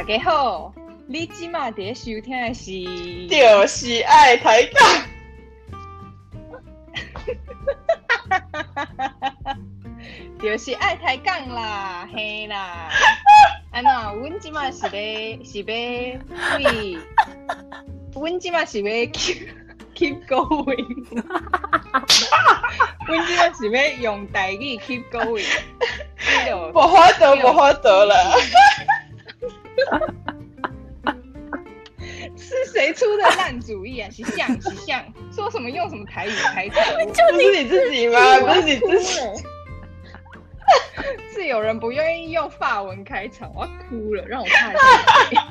[0.00, 0.72] 大家好，
[1.06, 2.72] 你今嘛在收听的是，
[3.28, 5.02] 就是爱抬杠，
[10.42, 12.88] 就是爱抬杠啦，嘿啦，
[13.72, 16.18] 安那，阮今嘛是咧是咧
[16.56, 16.96] 为，
[18.14, 19.48] 阮今嘛是咧 keep
[19.94, 21.04] keep going，
[23.06, 25.44] 阮今嘛是要用台语 keep going，
[26.72, 28.14] 不好得，不好得了。
[32.36, 34.08] 是谁出的烂主意啊？
[34.10, 35.02] 是像是像，
[35.34, 36.76] 说什么用什么台语台词？
[37.32, 38.38] 不是你自己吗？
[38.40, 39.20] 不是你自己。
[41.32, 44.76] 是有人不愿意用法文开场，我要哭了，让我看一
[45.34, 45.48] 下。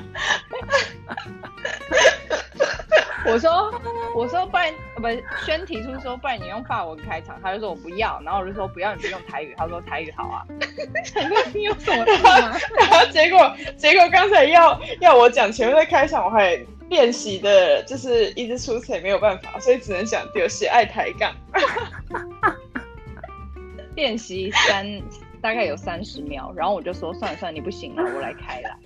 [3.26, 3.70] 我说，
[4.14, 5.02] 我说不然，不，
[5.44, 10.42] 轩提出说不然你用法文开场，他就说我不要，然后我就说不要，你就用台语，他说台语好啊。
[11.52, 12.04] 你有什么？
[12.78, 21.34] 然后结果结果刚才要要我讲前面的开场，我还练习的就是一直出彩，没有办法，所以只能讲丢些爱抬杠。
[24.00, 24.86] 练习三
[25.42, 28.78] 大概有三十秒，然后我就说算了算了，你不行了，我来开了。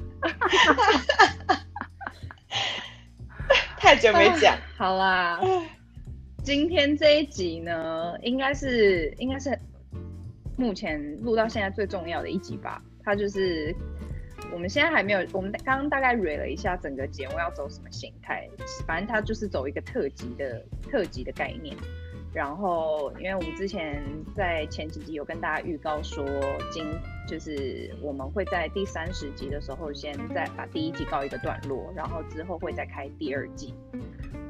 [3.79, 5.41] 太久没讲， 好啦，
[6.42, 9.57] 今天这一集呢，应该是应该是
[10.59, 12.83] 目前录到现在最重要的一集吧。
[13.05, 13.73] 它就是
[14.53, 18.48] 我们现在还没有，我们刚刚大概捋了一下整个节目要走什么形态，
[18.85, 21.77] 反正它就是走一个特辑的特辑的概念。
[22.35, 24.03] 然后，因为我们之前
[24.35, 26.25] 在前几集有跟大家预告说，
[26.73, 26.85] 今
[27.29, 33.73] 就是我们会在第三十集的时候，先再把第一季告一个段落，然后之后会再开第二季。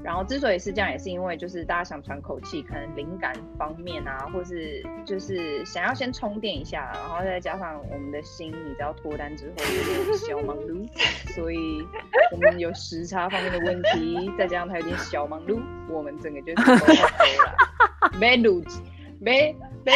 [0.04, 10.86] 然后之所以是这样，也是因为就是大家想喘口气，可能灵感方面啊，或是就是想要先充电一下，然后再加上我们的心，你知道脱单之后有点小忙碌，
[11.34, 11.82] 所以
[12.32, 18.62] 我们有时差方面的问题，再加上他有点小忙碌，我们整个就是，没录，
[19.18, 19.56] 没
[19.86, 19.92] 没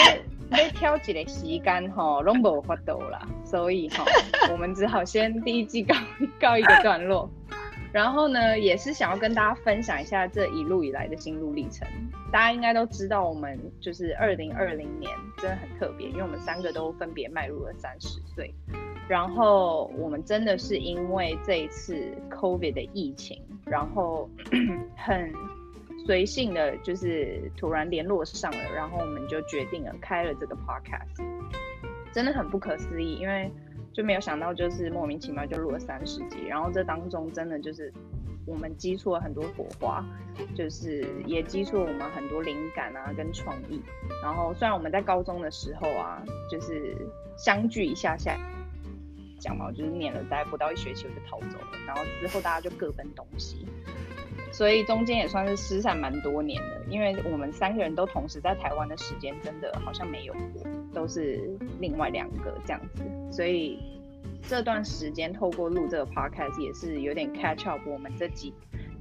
[0.50, 4.06] 没挑几个时间哈，拢无法度啦，所以哈，
[4.50, 5.94] 我们只好先第一季告
[6.40, 7.30] 告一个段落。
[7.90, 11.88] 然后呢，也是想要跟大家分享一下这一路以来的心路历程。
[12.30, 18.54] 大家应该都知道，我们就是二零二零年真的很特别，因为我们三个都分别迈入了三十岁。
[19.08, 24.28] 然后我们真的是因为这一次 COVID 的疫情，然后
[24.94, 25.32] 很
[26.06, 31.24] 随性的就是突然联络上了，然后我们就决定了开了这个 podcast，
[32.12, 33.50] 真的很不可思议，因为。
[33.92, 37.92] 就没有想到，就是莫名其妙就录了三十集，然后这当中真的就是
[38.46, 40.04] 我们激出了很多火花，
[40.54, 43.82] 就是也激出了我们很多灵感啊跟创意。
[44.22, 46.96] 然后虽然我们在高中的时候啊，就是
[47.36, 48.38] 相聚一下下
[49.40, 53.66] 讲嘛，就是念了大概不到一学期我就逃走了，然后之后大家就各奔东西，
[54.58, 60.66] 所以中间也算是失散蛮多年的，因为我们三个人都同时在台湾的时间真的好像没有过。
[60.92, 63.78] 都是另外两个这样子，所以
[64.42, 68.52] 这段时间透过录这个 podcast 也是有点 catch up 我们这几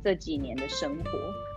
[0.04, 1.10] 这几年的生活，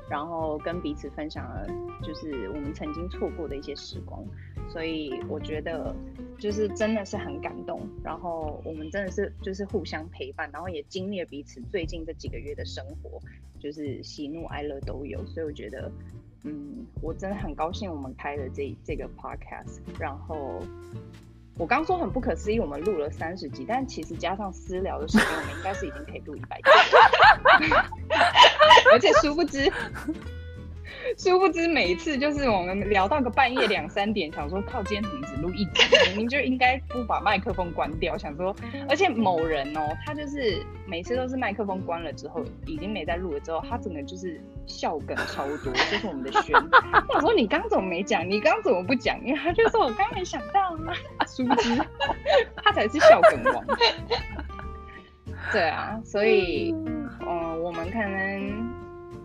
[0.08, 1.66] 然后跟彼此分享了
[2.02, 4.24] 就是我们曾经错过的一些时光，
[4.70, 5.94] 所以我觉得
[6.38, 13.20] 就是真的是很感动，然后我们真的是就是互相陪伴，然后也经历了彼此最近这几个月的生活，
[13.60, 15.92] 就是喜怒哀乐都有，所以我觉得。
[16.42, 20.62] 嗯，我真的很高兴我们开了这这个 podcast，然后
[21.58, 26.70] 我刚说很不可思议，我们录了三十集，但其实加上私聊的时间，我们应该是已经可以录一百集，
[28.90, 29.70] 而且殊不知。
[31.20, 35.82] 殊不知，每次就是我们聊到个半夜两三点，想说靠，今天怎么只录一集？
[36.08, 38.16] 明明就应该不把麦克风关掉。
[38.16, 38.56] 想说，
[38.88, 46.56] 而且某人哦，他就是每次都是麦克风关了之后，已经没在录了之后，他整个就是笑梗超多，就是我们的轩。
[47.14, 48.26] 我说你刚怎么没讲？
[48.26, 49.20] 你刚怎么不讲？
[49.22, 50.96] 因为他就说我刚没想到啊。
[51.28, 51.76] 殊不知，
[52.64, 53.62] 他才是笑梗王。
[55.52, 58.69] 对啊，所以嗯、呃，我们可能。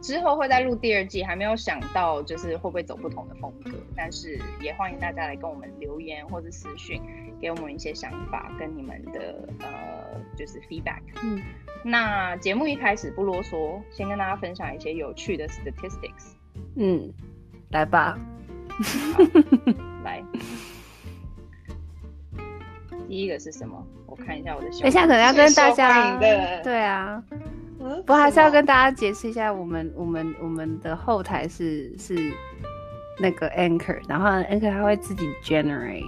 [0.05, 7.01] 之后会再录第二季，还没有想到就是会不会走不同的风格，但是也欢迎大家来跟我们留言或者私讯，
[7.41, 11.01] 给我们一些想法跟你们的呃就是 feedback。
[11.23, 11.41] 嗯，
[11.83, 16.35] 那节目一开始不啰嗦，先跟大家分享一些有趣的 statistics。
[16.75, 17.11] 嗯，
[17.71, 18.15] 来吧，
[20.03, 20.23] 来，
[23.07, 23.83] 第一个是什么？
[24.05, 24.81] 我看一下我的小。
[24.81, 26.15] 等一下可能要跟大家
[26.61, 27.23] 对啊。
[28.05, 32.31] 不，还是要跟大家解释一下，我们我们我们的后台是是
[33.19, 36.03] 那个 Anchor，然后 Anchor 它会自己 generate，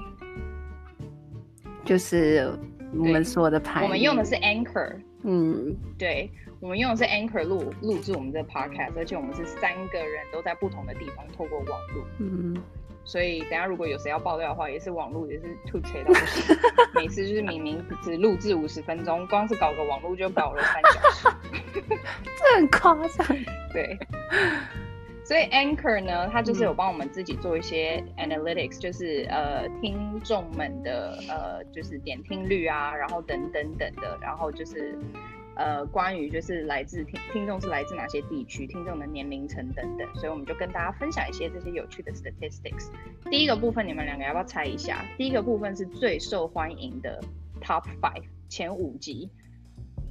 [1.86, 2.52] 就是
[2.94, 6.30] 我们说的排，我们用的是 Anchor，嗯，对，
[6.60, 12.58] 我们用的是 Anchor 录录制我们的 Podcast，而且我们是三个人都在不同的地方透过网络，嗯，
[13.08, 16.58] 所以等下如果有谁要爆料的话，也是网络也是吐槽到不行，
[16.94, 21.38] 每次就是明明只录制五十分钟，光是搞个网络就搞了三小时，
[22.38, 23.26] 这很夸张，
[23.72, 23.98] 对。
[25.24, 34.98] 所以 Anchor 呢，它就是有帮我们自己做一些 analytics，、嗯、就是呃听众们的呃就是点听率啊，然后等等等的，然后就是
[35.58, 42.90] 呃关于就是来自听听众是来自哪些地区，听众的年龄层等等，所以我们就跟大家分享一些这些有趣的 statistics。
[43.30, 45.04] 第一个部分，你们两个要不要猜一下？
[45.18, 47.20] 第一个部分是最受欢迎的
[47.62, 49.30] top five 前五集。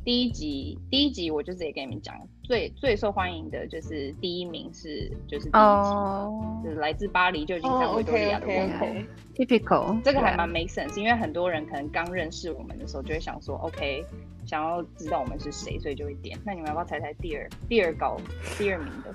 [0.07, 2.15] 第一集，第一集我就直接跟你们讲，
[2.45, 6.65] 最最受欢迎的就是第一名是就是第一集，oh.
[6.65, 8.87] 就是来自巴黎旧金山维多利亚的问候
[9.35, 11.01] ，typical，这个还蛮 make sense，yeah.
[11.01, 14.05] 因为很多人可能刚认识我们的时候就会想说，OK，
[14.47, 16.39] 想要知道我们是谁，所以就会点。
[16.45, 18.17] 那你们要不要猜猜第二第二高
[18.57, 19.13] 第二名的？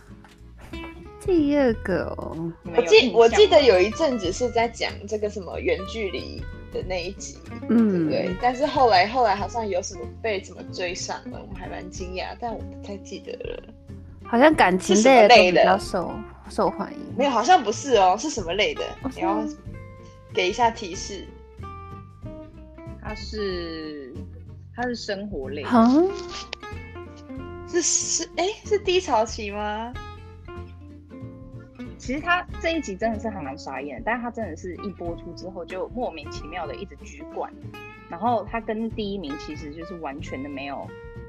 [1.21, 6.43] 第二个哦，我记我记得有一阵子是在讲这个什么远距离。
[6.71, 7.37] 的那一集，
[7.69, 13.63] 嗯，对，对，但是后来后来好像有什么被怎么追上了，我还蛮惊讶，但我不太记得了。
[14.23, 16.13] 好像感情类的比较受
[16.49, 18.83] 受欢迎，没有，好像不是哦，是什么类的？
[19.15, 19.43] 你要
[20.33, 21.27] 给一下提示。
[23.03, 24.13] 它是
[24.73, 26.09] 它是生活类，嗯，
[27.67, 29.91] 是是哎，是低潮期吗？
[32.01, 37.53] 其实他这一集真的是还蛮傻眼，但是他真的是一播出之后就莫名其妙的一直举冠，
[38.09, 40.87] 然后他跟第一名其实就是完全的没有，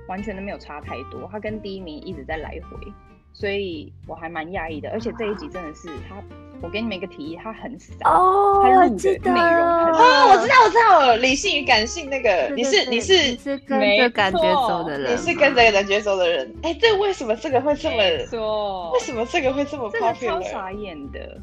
[0.09, 2.91] 完全的没有差太多，他跟第一名一直在来回。
[3.33, 6.17] 所以我还蛮讶异的，而且这一集真的是他，
[6.61, 17.97] 我给你们一个提议，他很少哦，他录的内容很哦，我知道我知道，理性与感性那个，你是你是你是跟着感觉走的人，你是跟着感觉走的人，哎，这为什么这个会这么
[18.27, 18.91] 说？
[18.93, 20.27] 为什么这个会这么 popular？
[20.27, 21.41] 超傻眼的。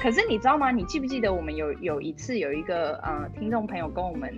[0.00, 0.70] 可是你知道吗？
[0.70, 4.32] 你记不记得我们有有一次有一个呃听众朋友跟我们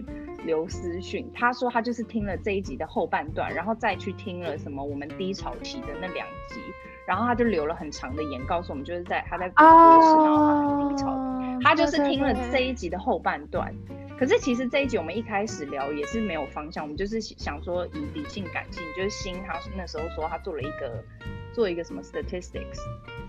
[0.44, 6.60] 留私讯，他说他就是听了这一集的后半段，然后再去听了什么我们低潮期的那两集，
[7.06, 13.74] 然后他就留了很长的言告诉我们，就是在他在工作室，然后他很低潮，oh, 他就是听了这一集的后半段。
[14.18, 21.02] 可是其实这一集我们一开始聊也是没有方向，我们就是想说以理性感性，就是新他那时候说他做了一个
[21.52, 22.78] 做一个什么 statistics。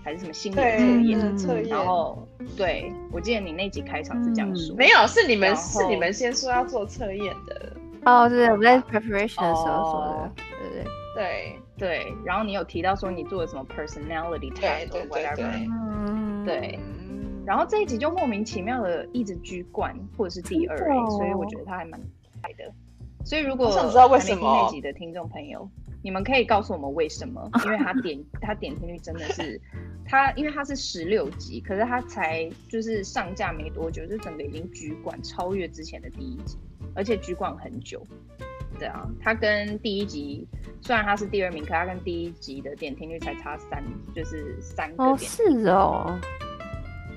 [0.04, 1.36] 还是什么心理测验？
[1.38, 1.68] 测验。
[1.68, 2.26] 然后，
[2.56, 7.76] 对，我记得你那集开场是这样说，嗯、没有，是你们是你们先说要做测验的。
[8.04, 10.10] 哦，对，我在 preparation 的时候说的。
[10.10, 10.84] 哦、对对
[11.14, 12.14] 对对。
[12.24, 15.68] 然后你有提到说你做了什么 personality test 或 whatever。
[15.68, 16.44] 嗯。
[16.44, 16.80] 对。
[17.46, 22.06] 然后这一集就莫名其妙的一直居冠，或者是第二，哦、所以我觉得他还蛮厉
[22.42, 22.64] 害的。
[23.24, 25.70] 所以如果想知道为什么那集的听众朋友。
[26.02, 27.48] 你们可以告诉我们为什么？
[27.64, 29.60] 因为他点他点听率真的是，
[30.04, 36.58] 他因为他是十六集，可是他才就是上架没多久，就整个已经居冠，超越之前的第一集，
[36.94, 38.04] 而且居冠很久。
[38.80, 40.44] 对啊，他跟第一集
[40.80, 43.80] 虽然他是第二名，可他跟第一集的点听率才差三，
[44.12, 45.08] 就是三个点。
[45.08, 46.20] 哦，是哦。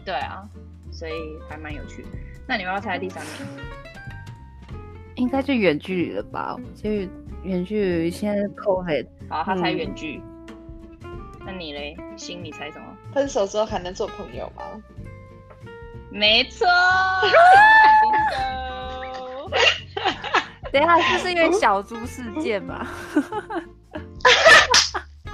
[0.05, 0.47] 对啊，
[0.91, 1.13] 所以
[1.49, 2.09] 还蛮有趣的。
[2.47, 3.33] 那你们要猜第三名？
[5.15, 6.55] 应该就远距离了吧？
[6.75, 7.09] 就是。
[7.45, 10.19] 远距现在 COVID，好，他猜远距。
[11.03, 11.11] 嗯、
[11.45, 11.95] 那你嘞？
[12.17, 12.85] 心里猜什么？
[13.13, 14.63] 分手之后还能做朋友吗？
[16.09, 16.65] 没错。
[20.71, 22.87] 等一下，就是因为小猪事件吧？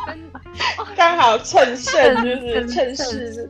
[0.96, 3.50] 刚好趁胜，就是趁势。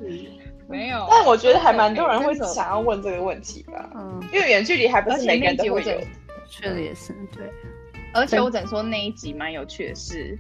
[0.70, 1.08] 没有。
[1.10, 3.89] 但我觉得还蛮多人会想要问这个问题吧。
[3.96, 6.00] 嗯，因为远距离还不是每个人都会有。
[6.48, 7.51] 确实也是，对。
[8.13, 10.38] 而且我只能说那一集蛮有趣的是，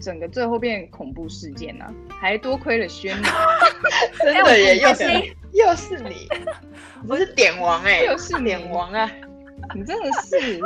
[0.00, 3.22] 整个最后变恐怖事件呢、啊，还多亏了轩尼，
[4.18, 5.04] 真的耶，又是
[5.52, 6.28] 又是你，
[7.06, 9.08] 不是点王哎、欸，又是点王啊，
[9.74, 10.60] 你真的是，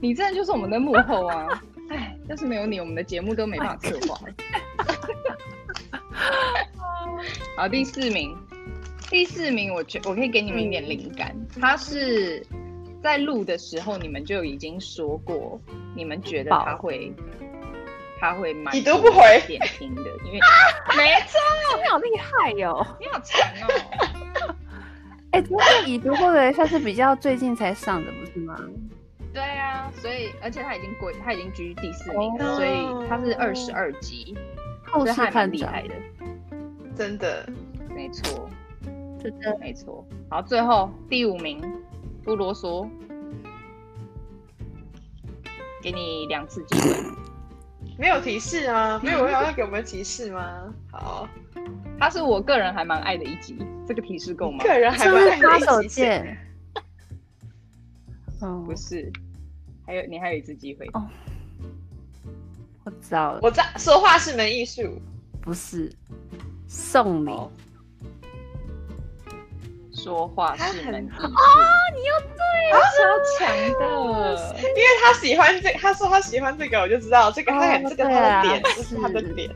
[0.00, 1.46] 你真的就是我们的幕后啊，
[1.90, 4.20] 哎，要是没有你，我们的节目都没办法策划。
[7.56, 8.36] 好，第四名，
[9.08, 12.44] 第四名，我觉我可以给你们一点灵感，他是。
[13.02, 15.60] 在录的时候，你们就已经说过，
[15.96, 17.12] 你们觉得他会，
[18.20, 20.40] 他会蛮已读不回点听的，因为
[20.96, 21.40] 没错，
[21.82, 24.54] 你好厉害哟、喔，你好强哦。
[25.32, 28.56] 哎、欸，这个已读不回算是比较最近才上的，不是吗？
[29.32, 32.56] 对啊，所以而且他已经归，他已经居第四名了，oh.
[32.56, 34.36] 所以他是二十二级，
[34.84, 35.94] 后世还蛮厉害的，
[36.94, 37.48] 真的，
[37.88, 38.48] 没错，
[39.22, 40.06] 真的没错。
[40.28, 41.60] 好，最后第五名。
[42.24, 42.88] 不啰嗦，
[45.82, 46.96] 给你两次机会。
[47.98, 49.00] 没有提示啊？
[49.02, 50.74] 没有人要给我们提示吗？
[50.90, 51.28] 好，
[51.98, 54.64] 它是我个人还蛮爱的一集，这个提示够吗？
[54.64, 56.04] 个人还蛮爱的一集。
[58.40, 59.12] 嗯，不是，
[59.86, 60.88] 还有你还有一次机会。
[60.94, 61.06] 哦，
[62.84, 65.00] 我知道了，我知道，说话是门艺术，
[65.40, 65.92] 不是
[66.66, 67.30] 送礼。
[70.02, 71.30] 说话是门艺术啊！
[71.94, 73.00] 你又对了，超
[73.38, 73.46] 强
[73.78, 79.48] 的，因为他喜欢这，他说他喜欢这个，我就知道这个他很这个他的点，这是他的点。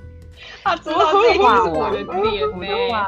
[0.63, 2.15] 他知道这个是我的点
[2.61, 3.07] 呢。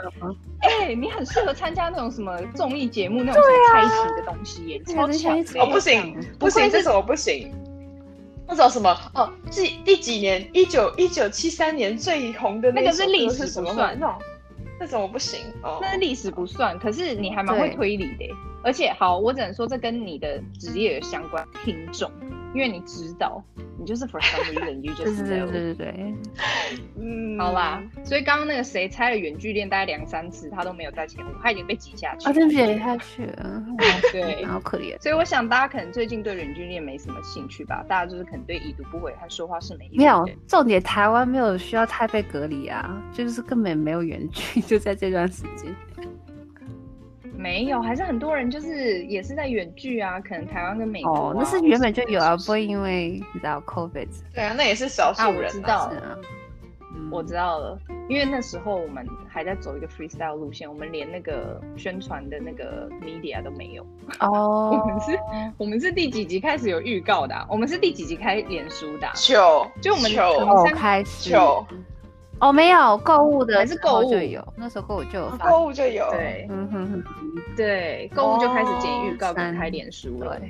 [0.60, 3.40] 哎，你很适合参加那种什么综艺节目，那种
[3.70, 5.38] 猜题的东西耶，超强！
[5.60, 7.54] 哦，不行不行，这种我不行。
[8.48, 8.96] 那种什么？
[9.14, 10.48] 哦，第第几年？
[10.52, 13.96] 一九一九七三年最红的那个是历史什么算？
[14.80, 15.40] 那种我不行？
[15.62, 22.10] 哦，那历史不算，可是你还蛮会推理的，而且好，我只能说这跟你的职业有相关，听众，
[22.54, 23.42] 因为你知道，
[23.78, 26.14] 你就是 for some reason，you just know，对对对，
[27.00, 33.62] 嗯，好啦，所以刚刚那个谁猜了远距恋大概两三次，他都没有在前五，他已经被挤下去，啊，真挤下去了，
[34.12, 35.00] 对， 好可怜。
[35.00, 44.60] 所以我想大家可能最近对远距恋没什么兴趣吧，大家就是可能对已读不回和说话是没没有重点，台湾没有需要太被隔离啊，就是根本没有远距。
[44.62, 45.74] 就在这段时间，
[47.38, 54.08] 没有，还是很多人就是也是在远距啊，可能台湾跟美国、啊、哦，那是原本就有啊，不会因为你知道 COVID。
[54.34, 55.46] 对啊，那也是少数人、啊。
[55.46, 56.18] 我知道了，
[56.96, 57.78] 嗯、我知道了，
[58.08, 63.86] 因为那时候我们还在走一个 freestyle 路线，我们连那个宣传的那个 media 都没有。
[64.18, 65.18] 哦， 我们是，
[65.56, 67.46] 我们是第几集开始有预告的、啊？
[67.48, 69.12] 我们是第几集开脸书的、啊？
[69.14, 71.30] 九，就我们九开始。
[72.40, 77.04] 哦，没有购物的，还是购物就有，那时候购物就有，购物就有，对，嗯哼哼，
[77.56, 80.40] 对，购物就开始剪预告跟开脸书了，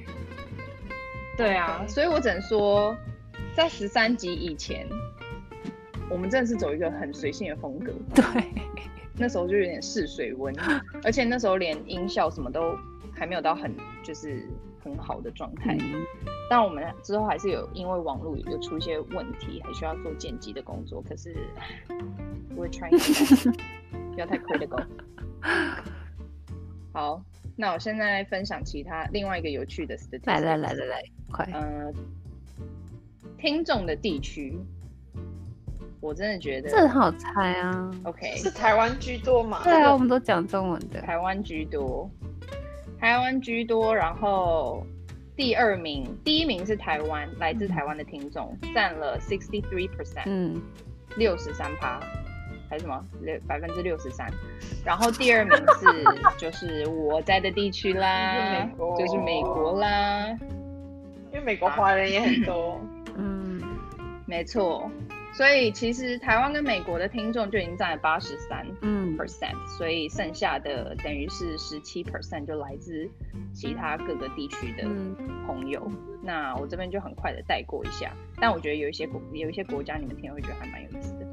[1.37, 1.55] 对。
[1.55, 2.95] 啊，所以我只能说，
[3.57, 4.87] 在十三集以前，
[6.11, 8.25] 我们真的是走一个很随性的风格，对，
[9.15, 10.55] 那时候就有点试水温，
[11.05, 12.77] 而且那时候连音效什么都
[13.15, 14.47] 还没有到很就是。
[14.89, 16.05] 很好的状态，嗯、
[16.49, 21.03] 但我们之后还是有因为网络有出一些问题，还需要做剪辑的工作。
[21.03, 21.37] 可是
[22.57, 22.91] 我会 try，
[24.13, 24.85] 不要太 critical。
[26.93, 27.23] 好，
[27.55, 30.27] 那我现在分享其他另外一个有趣的 statistics。
[30.27, 31.49] 来来来来来，快。
[31.53, 31.93] 呃，
[33.39, 34.59] 听众的地区，
[36.01, 37.91] 我真的觉得这很好猜啊。
[38.05, 39.63] OK，是台湾居多嘛？
[39.63, 42.11] 对啊，我们都讲中文的，台湾居多。
[43.01, 44.85] 台湾居多，然后
[45.37, 50.61] 第二名，第一名是台湾，来自台湾的听众占了 sixty three percent，嗯，
[51.17, 52.01] 六十三趴，
[52.69, 53.05] 还是什么？
[53.21, 54.29] 六百分之六十三，
[54.85, 59.79] 然后第二名是就是我在的地区啦， 就是美国。
[59.79, 60.29] 啦，
[61.31, 62.81] 因为美国华人也很多，
[63.17, 63.63] 嗯，
[64.27, 64.91] 没错。
[65.39, 73.09] 所以其实台湾跟美国的听众就已经占了八十三嗯 percent，所以剩下的等于是十七 percent 就来自
[73.55, 74.83] 其他各个地区的
[75.47, 75.81] 朋友。
[75.87, 81.27] 嗯、那我这边就很快的带过一下，但我觉得有一些国有一些国家你们听会觉得还蛮有意思的。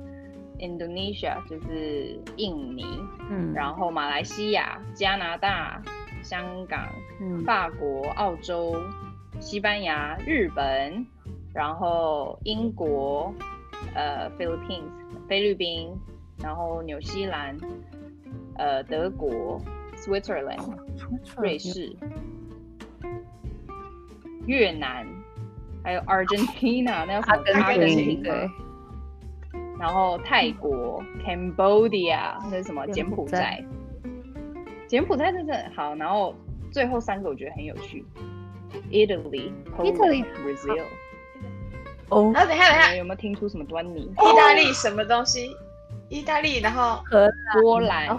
[0.59, 2.85] Indonesia 就是印尼，
[3.31, 5.81] 嗯，然后马来西亚、加拿大、
[6.21, 8.79] 香港、嗯、法国、澳洲、
[9.39, 11.07] 西班牙、日本，
[11.55, 13.33] 然后英国。
[13.93, 14.89] 呃，Philippines，
[15.27, 15.89] 菲律宾，
[16.39, 17.57] 然后纽西兰，
[18.55, 19.61] 呃，德国
[19.95, 20.77] ，Switzerland，
[21.37, 21.95] 瑞士，
[24.45, 25.07] 越南，
[25.83, 27.43] 还有 Argentina， 那叫什么？
[27.61, 28.49] 阿根廷的。
[29.77, 32.87] 然后泰国，Cambodia，那是什么？
[32.87, 33.61] 柬埔寨。
[34.87, 36.33] 柬埔寨真的好，然后
[36.71, 38.05] 最后三个我觉得很有趣
[38.91, 40.83] ，Italy，Italy，Brazil。
[42.09, 44.01] 哦，那等下等一下，有没有听出什么端倪？
[44.01, 45.55] 意大利什么东西？
[46.07, 47.27] 意大利，然后荷
[47.61, 48.15] 波兰，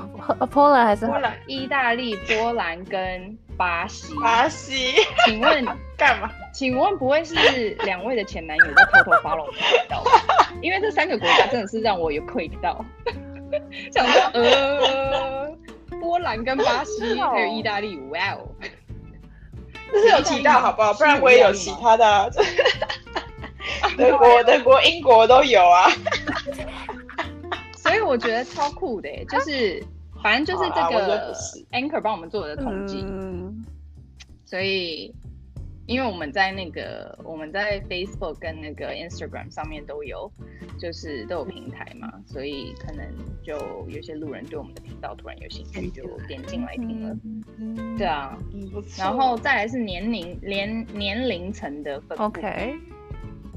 [0.50, 1.32] 波兰还是波兰？
[1.46, 4.12] 意大利、波兰跟巴西。
[4.20, 5.64] 巴西，请问
[5.96, 6.28] 干嘛？
[6.52, 7.34] 请问不会是
[7.84, 9.46] 两位的前男友在偷偷 follow
[9.88, 10.02] 到？
[10.60, 12.84] 因为这三个国家真的是让我有窥到，
[13.94, 15.48] 想说呃，
[16.00, 18.48] 波兰跟巴西还有意大利，哇哦，
[19.92, 20.92] 这是有提到好不好？
[20.94, 22.32] 不然我也有其他的。
[23.96, 25.88] 德国、德国、英国都有啊，
[27.76, 29.82] 所以我觉得超酷的，就是
[30.22, 31.34] 反正就是这个
[31.72, 33.64] Anchor 帮我们做的统计，嗯、
[34.44, 35.14] 所以
[35.86, 40.30] 因为我们在那个我们在 Facebook 跟那个 Instagram 上面都有，
[40.80, 43.06] 就是都有平台嘛，所以可能
[43.44, 43.54] 就
[43.88, 47.16] 有些路人对我们的频道突然有兴趣，就点进来听了，
[47.58, 48.36] 嗯、对啊，
[48.98, 52.24] 然后再来是年龄年年龄层的分布。
[52.24, 52.74] OK。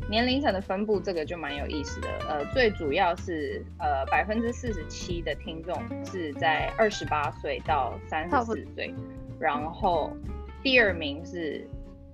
[0.10, 2.08] 年龄层的分布，这个就蛮有意思的。
[2.28, 8.92] 呃，最主要是呃百分之四十七的听众是在二十八岁到三十四岁，
[9.39, 10.12] 然后
[10.63, 11.68] 第二名是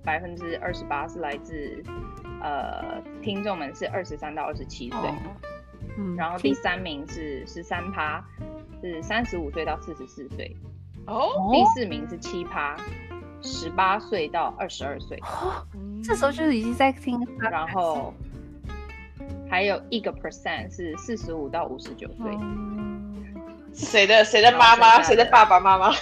[0.04, 1.82] 百分之二十八是来自
[2.42, 5.00] 呃听众们是二十三到二十七岁，
[5.96, 8.22] 嗯，然后第三名是十三趴，
[8.82, 10.54] 是三十五岁到四十四岁，
[11.06, 12.76] 哦，第四名是七趴。
[13.42, 15.18] 十八岁到二十二岁，
[16.02, 17.18] 这时候就是已经在听。
[17.38, 18.12] 然后
[19.48, 22.26] 还有一个 percent 是四十五到五十九岁。
[23.72, 25.00] 谁的谁的妈妈？
[25.02, 25.92] 谁的爸爸妈妈？
[25.92, 26.00] 四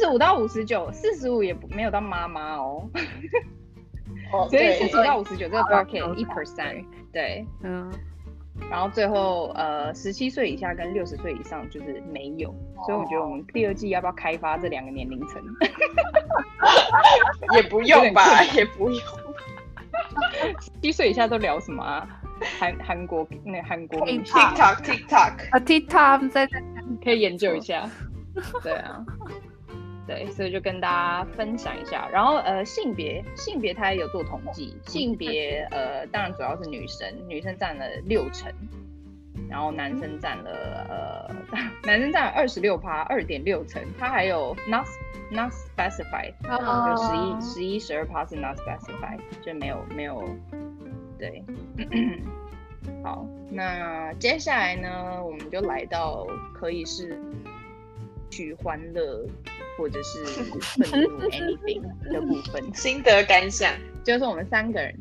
[0.00, 2.88] 十五到五十九，四十五也没有到妈妈哦。
[4.48, 7.90] 所以四十五到五十九这个 bracket 一 percent，对，嗯。
[8.68, 12.52] 然后最后，呃，十七岁以下跟六十岁以上就是没有，
[12.86, 15.40] 所以我觉得我们第二季要不要开发这两个年龄层？
[17.54, 19.00] 也不用吧，也不用。
[20.60, 22.08] 十七岁以下都聊什么啊？
[22.58, 26.48] 韩韩国那韩国 TikTok TikTok 啊 TikTok 在
[27.04, 27.86] 可以研究一下。
[28.62, 29.04] 对啊。
[30.10, 38.52] 对，所以就跟大家分享一下，然后呃，性别性别他也有做统计，性别呃，当然主要是女生，女生占了六成，
[39.48, 40.50] 然后男生占了
[40.88, 41.36] 呃，
[41.86, 44.84] 男生占了二十六趴，二点六成，他还有 not
[45.30, 50.28] not specified，就十一十一十二趴是 not specified，就没有没有，
[51.20, 51.44] 对，
[53.04, 57.16] 好，那接下来呢，我们就来到可以是。
[58.32, 59.26] 去欢乐，
[59.76, 60.24] 或者是
[60.84, 63.72] 愤怒 anything 的部分，心得感想，
[64.04, 64.94] 就是我们三个人，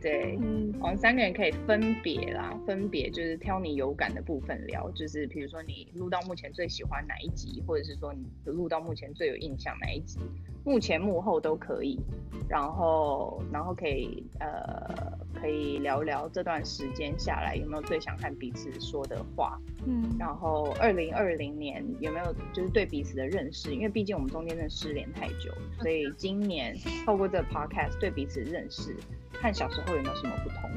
[0.00, 10.18] 对，嗯、我们三个人可以分别啦，分别就是挑你有感的部分聊，就是比如说你录到目前最喜欢哪一集，或者是说你录到目前最有印象哪一集，
[10.64, 11.98] 目前幕后都可以，
[12.48, 15.16] 然后然后可以呃。
[15.38, 28.96] 可以聊聊这段时间下来有没有最想和彼此说的话，嗯，然后二零二零年有没有就是对彼此的认识，因为毕竟我们中间真的失联太久，所以 今年透过这个 podcast 对彼此的认识，
[29.40, 30.70] 看小时候有没有什么不同，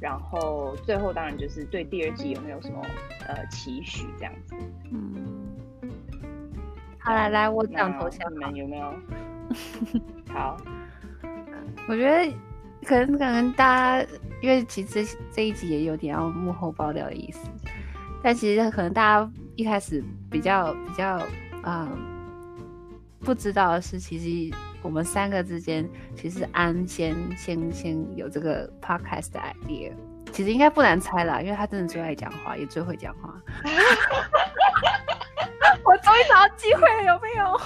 [0.00, 2.80] 然后最后当然就是对第二季有没有什么
[3.26, 4.54] 呃期许这样子，
[4.90, 5.48] 嗯，
[6.98, 8.94] 好来来我讲头像，你们有没有？
[10.32, 10.56] 好，
[11.88, 12.32] 我觉得。
[12.82, 14.08] 可能可能大家，
[14.40, 17.46] 因为其实这一集也有点要幕后爆料的意思，
[18.22, 21.16] 但其实可能大家一开始比较比较
[21.60, 21.98] 啊、呃、
[23.18, 29.92] 不知道的是，其实我们三个之间，其实安先先先有这个 podcast 的 idea，
[30.32, 33.34] 其实应该不难猜啦，因为他真的最爱讲话，也最会讲话。
[35.84, 37.60] 我终于找到机会了，有没有？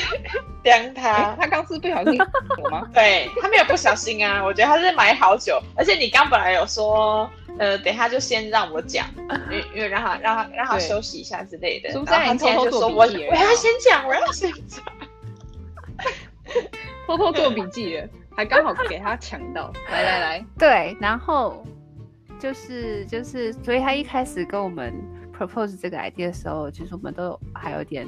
[0.64, 2.14] 当他，欸、他刚是不小心
[2.58, 2.88] 有吗？
[2.94, 5.60] 对，他没有不小心啊，我觉得他是埋好久。
[5.76, 9.06] 而且你刚本来有说，呃，等下就先让我讲，
[9.50, 11.90] 因为因为让他让他让他休息一下之类的。
[11.90, 13.26] 是不是在偷偷做笔记？
[13.28, 14.82] 我要先讲，我要先讲，
[17.06, 19.72] 偷偷做笔记了，还刚好给他抢到。
[19.90, 21.64] 来来来，对，然后
[22.38, 24.92] 就是就是，所以他一开始跟我们。
[25.38, 28.06] propose 这个 idea 的时候，其实我们都还有点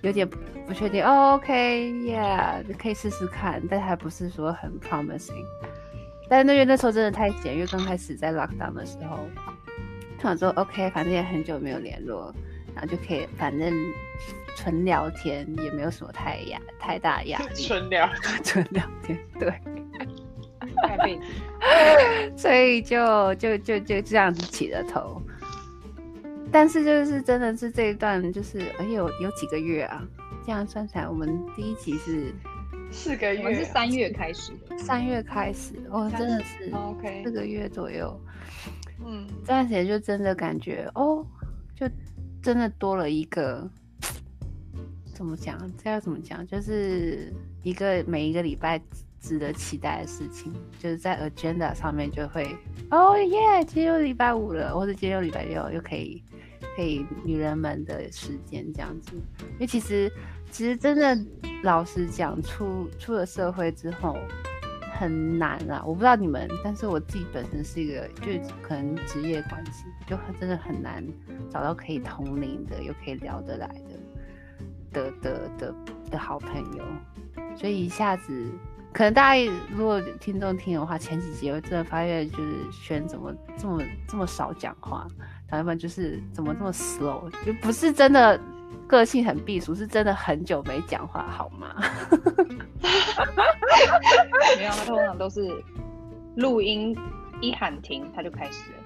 [0.00, 0.26] 有点
[0.66, 1.04] 不确定。
[1.04, 5.44] Oh, OK，Yeah，可以试试看，但还不是说很 promising。
[6.26, 9.18] 但是那因为那时候真的太闲，因为刚开始在 lockdown 的时候，
[10.22, 12.34] 想说 OK，反正也很久没有联络，
[12.74, 13.70] 然后就可以反正
[14.56, 17.62] 纯聊天，也没有什么太压太大压力。
[17.62, 18.10] 纯聊
[18.42, 19.52] 纯聊天，对。
[22.36, 25.22] 所以就就就就这样子起了头。
[26.50, 30.02] 但是就是真的是这一段，就是而且有有几个月啊，
[30.44, 32.32] 这样算起来，我们第一集是
[32.90, 38.18] 四个月，我们是三月开始的，三月开始，哦，真的是 OK，四个月左右，
[39.04, 41.24] 嗯，这段时间就真的感觉哦，
[41.74, 41.86] 就
[42.42, 43.68] 真的多了一个，
[45.16, 45.58] 怎么讲？
[45.82, 46.46] 这要怎么讲？
[46.46, 48.80] 就是一个每一个礼拜。
[49.18, 52.54] 值得期待的事情，就是在 agenda 上面就会，
[52.92, 56.22] 哦耶，今天又礼拜五了，或者今天又礼拜六，又可以
[56.76, 59.16] 可以女人们的时间这样子。
[59.54, 60.12] 因为其实
[60.52, 61.18] 其实真的
[61.64, 64.16] 老实讲，出出了社会之后
[64.96, 65.82] 很难啊。
[65.84, 68.30] 我不知道你们，但是我自己本身是一个，就
[68.62, 71.04] 可能职业关系，就真的很难
[71.50, 73.98] 找到可以同龄的，又可以聊得来的
[74.96, 75.74] 的的的
[76.10, 76.82] 的好朋友，
[77.54, 78.50] 所以一下子。
[78.92, 85.06] 可能大家如果听众听的话，前几集我真的发现就是轩怎么这么这么少讲话，
[85.48, 88.40] 然就是怎么这么 slow，就不是真的
[88.86, 91.76] 个性很避暑，是真的很久没讲话，好吗？
[94.56, 95.62] 没有，他通常都是
[96.36, 96.96] 录音
[97.42, 98.78] 一喊停，他就开始了，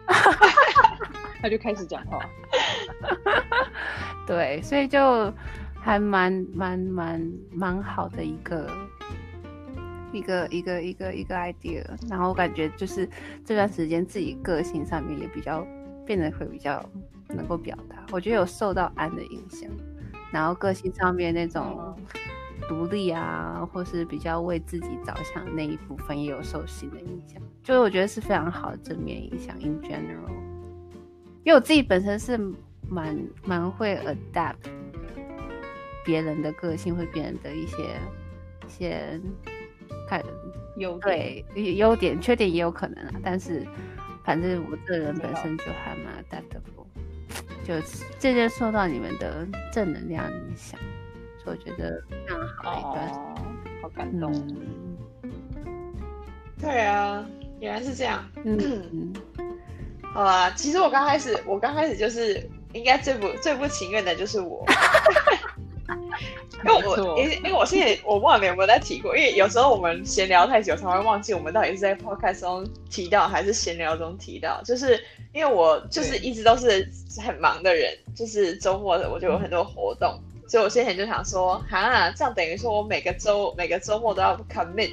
[1.40, 2.18] 他就开始讲话。
[4.26, 5.32] 对，所以就
[5.80, 8.70] 还蛮蛮蛮蛮好的一个
[10.12, 11.84] 一个一个一个一个 idea。
[12.08, 13.08] 然后我感觉就是
[13.44, 15.66] 这段时间自己个性上面也比较
[16.04, 16.84] 变得会比较
[17.28, 19.70] 能够表达，我觉得有受到安的影响。
[20.32, 21.96] 然后个性上面那种
[22.68, 27.42] 独立啊，或是比较为自己着想的那一部分，也有受新的影响。
[27.62, 29.56] 就是我觉得是非常好的正面影响。
[29.60, 30.30] In general，
[31.42, 32.38] 因为我自己本身是
[32.88, 34.70] 蛮蛮会 adapt
[36.04, 37.76] 别人的个性，会别人的一些
[38.66, 39.20] 一些
[40.08, 40.22] 看
[40.76, 43.14] 优对优点，缺点也有可能啊。
[43.22, 43.66] 但是
[44.24, 46.86] 反正我这人本身就还蛮 adaptable。
[47.62, 47.78] 就
[48.18, 50.80] 渐渐受到你们的正能量影响，
[51.44, 53.34] 所以我觉得非常好一段，哦，
[53.82, 54.32] 好感动。
[54.42, 54.96] 嗯、
[56.58, 57.24] 对啊，
[57.60, 58.28] 原来是这样。
[58.44, 59.12] 嗯，
[60.02, 60.50] 好啊。
[60.52, 64.66] 其实我刚开始，我刚开始就是应该最不最不情愿的就是我，
[66.64, 75.00] 因为我因为因为我现在我忘了有没有在提过，因为有时候我们闲聊太久，才会忘记我们到底是在 podcast 中提到还是闲聊中提到，就是。
[75.32, 76.90] 因为我就是一直都是
[77.24, 84.90] 很忙的人，就是周末的我就有很多活动，所以我先前就想说，哈，这样等于说我每个周每个周末都要 commit，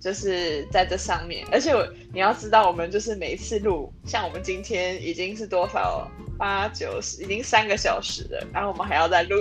[0.00, 1.46] 就是在这上面。
[1.52, 9.36] 而且我你要知道，我们就是每一次录，像我们今天已经是多少八九十，已经三个小时了，然后我们还要再录，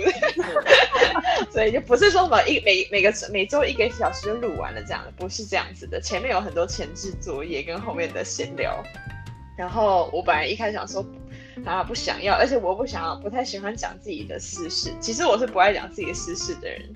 [1.50, 8.84] 所以就不是说我们一每每个每周一个小时就录完了这样的，不是这样子的，前面有很多前置作业跟后面的闲聊。
[9.58, 11.06] 然后我本来一开始想说，
[11.66, 14.94] 啊不想要，而且我不想要，不太喜欢讲自己的私事。
[15.00, 16.94] 其实我是不爱讲自己的私事的人，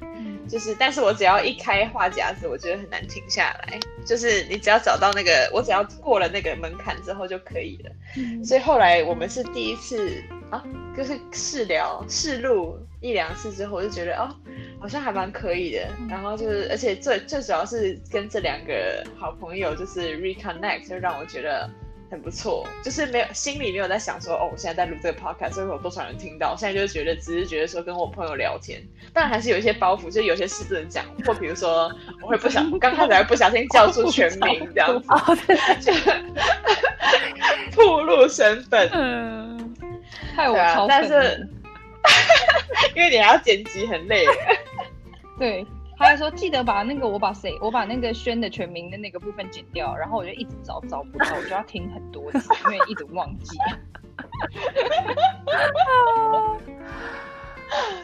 [0.48, 3.80] 就是，但是我只要一开话匣子，我觉得很难停下来。
[4.06, 7.92] 就是你只要找到那个，我只要过了那个门槛之后就可以了。
[8.44, 10.64] 所以后来我们是第一次啊，
[10.96, 14.30] 就是试聊试录一两次之后，我就觉得哦，
[14.80, 15.88] 好像还蛮可以的。
[16.10, 21.70] 然后就是，而且最最主要是跟这两个好朋友就是 reconnect，就让我觉得。
[22.14, 26.56] 很不错，就是没有心里没有在想说哦，我现在在录这个 podcast，所以有多少人听到？
[26.56, 28.80] 现在就是觉得，只是觉得说跟我朋友聊天，
[29.12, 35.08] 但还是有一些包袱，就有些事不能讲，或比如说我会不想，刚开始还不小心叫出全名这样子，
[37.76, 39.76] 暴露身份，嗯，
[40.36, 41.50] 害我超、啊、但 是
[42.96, 44.24] 因为你还要剪辑，很累，
[45.40, 45.66] 对。
[46.04, 53.58] 他还说：“记得把那个我把谁我把那个轩的全名的那个部分剪掉。”然后我就一直找找不到，我就要听很多次，因为一直忘记。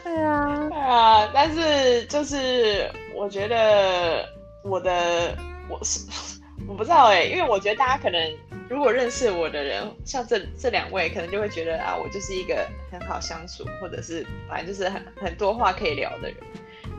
[0.02, 4.26] 对啊，对 啊，但是就是我觉得
[4.64, 5.36] 我的
[5.68, 8.18] 我是我不知道哎、欸，因为我觉得大家可能
[8.70, 16.36] 如果认识我的人，像这这两位，可能就会觉得啊，我就是一个很好相处，或者是反正就是很很多话可以聊的人。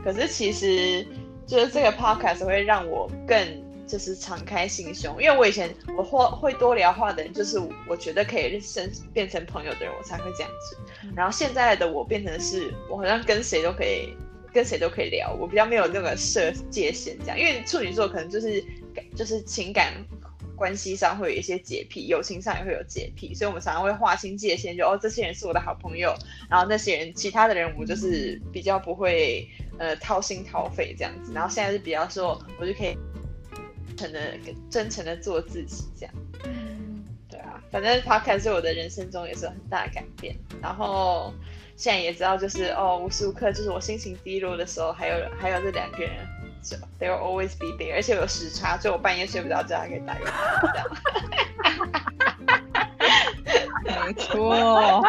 [0.04, 1.06] 可是其实，
[1.46, 3.38] 就是这个 podcast 会让我更
[3.86, 10.76] 就是敞开心胸，因为我以前我会会多聊话的人，就是我觉得可以认变成朋友的人，我才会这样子。
[11.14, 14.14] 然后现在的我变成是，我好像跟谁都可以
[14.52, 18.64] 跟谁都可以聊，我比较没有那个设界限这样，因为处女座可能就是
[19.14, 19.92] 就是情感。
[20.62, 26.14] 关系上会有一些洁癖，友情上也会有洁癖，所以我们常常会划清界限，就哦，这些人是我的好朋友，
[26.48, 29.44] 然后那些人，其他的人，我们就是比较不会
[29.76, 31.32] 呃掏心掏肺这样子。
[31.32, 32.96] 然后现在是比较说，我就可以
[33.96, 34.38] 真诚的、
[34.70, 36.14] 真诚的做自己这样。
[36.44, 40.36] 嗯，对啊，反正 Podcast 对我的人生中也是有很大的改变。
[40.62, 41.34] 然后
[41.76, 46.12] 现在也知道，就是哦，无时无刻就是我心情低落的时候，还有还有这两个人。
[47.00, 50.32] They will always be there，而且有时差，所以我半夜睡不着觉还可以打电话。
[53.84, 55.02] 没错，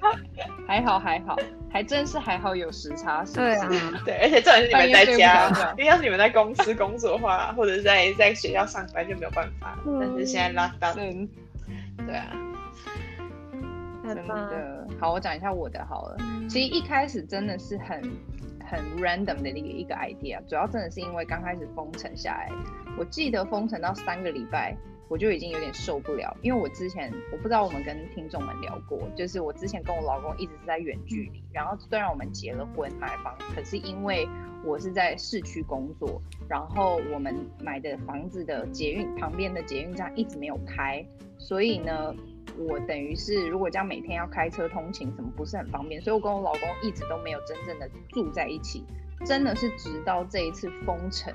[0.66, 1.36] 还好还好，
[1.70, 3.44] 还真是还好有时差，是不是？
[3.44, 9.78] 对啊，对，而且重点是你们在家，因为要是你们在公司工作的话， 或者是在在学校上班就没有办法。
[9.86, 11.28] 嗯、但是现在 lock down，嗯，
[12.06, 12.32] 对啊，
[14.04, 14.86] 真的。
[14.98, 16.16] 好，我讲一下我的好了。
[16.48, 18.02] 其实一开始真的是很。
[18.74, 22.50] 很 random 的一个一个 idea，主要真的是因为刚开始封城下来，
[22.98, 24.76] 我记得封城到三个礼拜，
[25.08, 34.28] 我就已经有点受不了，因为我之前我不知道我们跟听众们聊过，就是我之前跟我老公一直是在远距离，然后虽然我们结了婚买房，可是因为
[34.64, 41.04] 我是在市区工作，然后我们买的房子的捷运旁边的捷运站一直没有开，
[41.38, 42.14] 所以呢。
[42.58, 48.84] 我等于是如果这样每天要开车通勤，什么不是很方便，所以我跟我老公一直都没有真正的住在一起，
[49.24, 51.34] 真的是直到这一次封城。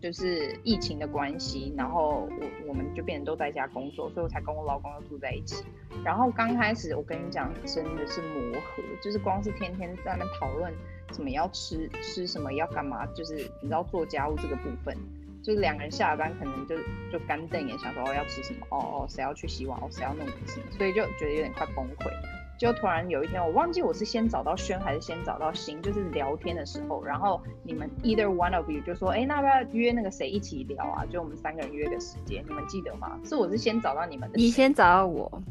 [0.00, 5.64] 就是疫情的关系，然后我我们就变成都在家工作，所以我才跟我老公又住在一起。
[6.04, 10.74] 然后刚开始我跟你讲，真的是磨合，就是光是天天在那讨论
[11.12, 14.98] 什么要吃吃什么要干嘛，就是你知道做家务这个部分，
[15.42, 16.76] 就是两个人下了班可能就
[17.10, 22.10] 就干瞪眼，想说哦要吃什么，哦哦谁要去洗碗，哦谁要弄什么，所以就觉得有点快崩溃。
[22.58, 31.04] 就突然有一天，我忘记我是先找到轩还是先找到新，就是聊天的时候，然后你们 either one of you 就说，哎，那要不要约那个谁一起聊啊？
[31.10, 33.18] 就我们三个人约个时间，你们记得吗？
[33.24, 35.42] 是我是先找到你们的，你先找到我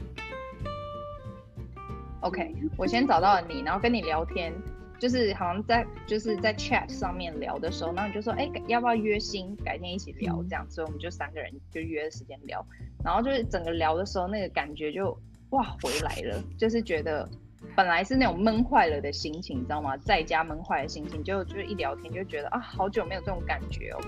[2.21, 4.53] ，OK，我先找到了你，然后跟你聊天，
[5.01, 12.65] 就是好像在就是在 chat 上面聊的时候，然后你就说，哎，要不要约新，改天一起聊这样，所以我们就三个人就约了时间聊，
[13.03, 15.17] 然后就是整个聊的时候，那个感觉就。
[15.51, 17.27] 哇，回来了，就是觉得
[17.75, 19.97] 本来是那种闷坏了的心情，你知道吗？
[19.97, 23.99] 在家闷坏的心情，就就一聊天就觉得啊，好久没有这种感觉哦。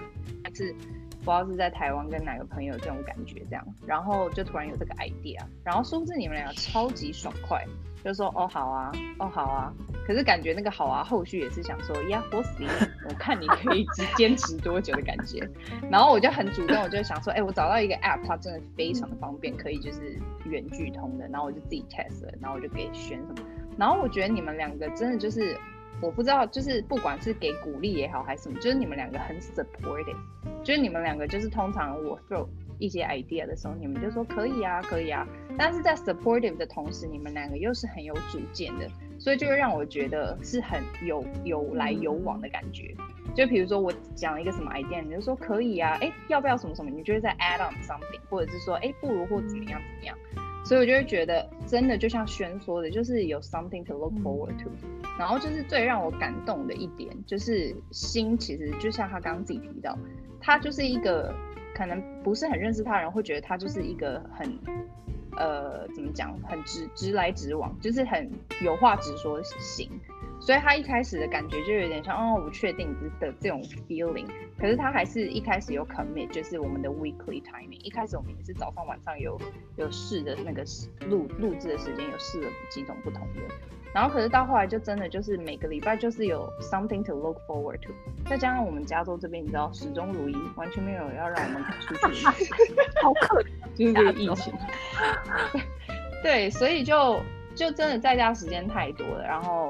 [0.41, 7.61] 但是不知道是在台湾跟哪个朋友这种感觉这样，然后就突然有这个 idea，然后殊不知你们俩超级爽快。
[8.03, 9.73] 就说哦好啊，哦好啊，
[10.05, 12.63] 可是感觉那个好啊，后续也是想说呀，我死，
[13.07, 13.85] 我看你可以
[14.15, 15.47] 坚持多久的感觉。
[15.89, 21.27] 然后我就很主动，我就想说，哎、我找到一个 app，它真的非常的方便，可以就是远距通的。
[21.29, 23.47] 然后我就自己 test 了，然后我就给选什么。
[23.77, 25.57] 然后我觉得你们两个真的就是，
[26.01, 30.17] 我不知道，就是不管是给鼓励也好还是什么，就是你们两个很 supportive，
[30.61, 32.45] 就是你们两个就是通常我 throw。
[32.83, 35.25] 一些 idea 的时候，你们就说可以啊，可以啊。
[35.57, 42.93] 但是在 supportive 的同时，你们两个又是很有主见的，所以就会让我觉得是很有有来有往的感觉。
[43.33, 46.91] 就比如说我讲了一个什么 idea，你就说可以啊，哎，要不要什么什么？
[46.91, 50.17] 你就会在 add on something，或者是说哎，不如或怎么样怎么样。
[50.65, 54.69] 所以我就会觉得真的就像轩说的，就是有 something to look forward to。
[55.17, 59.97] 然后就是最让我感动的一点，就是心其实就像他刚刚自己提到，
[60.41, 61.33] 他就是一个。
[61.73, 64.59] 可能不是很认识他的人会觉得他就是一个很，
[65.37, 68.29] 呃，怎么讲，很直直来直往，就是很
[68.61, 69.89] 有话直说型。
[70.39, 74.27] 所以他一开始的感觉就有点像哦，不确定的这种 feeling。
[74.59, 77.79] 可是他还是一开始有 commit，就是我们的 weekly timing。
[77.81, 79.39] 一开始我们也是早上晚上有
[79.77, 80.65] 有试的那个
[81.07, 83.41] 录录制的时间，有试了几种不同的。
[83.93, 87.93] 然后可是到后来就真的就是每个礼拜就是有 something to look forward to，
[88.27, 92.25] 再加上我们加州这边你知道始终如一，完全没有要让我们出去，
[93.01, 94.53] 好可怜，就是这个疫情。
[96.23, 97.21] 对，所以就
[97.53, 99.69] 就真的在家时间太多了，然后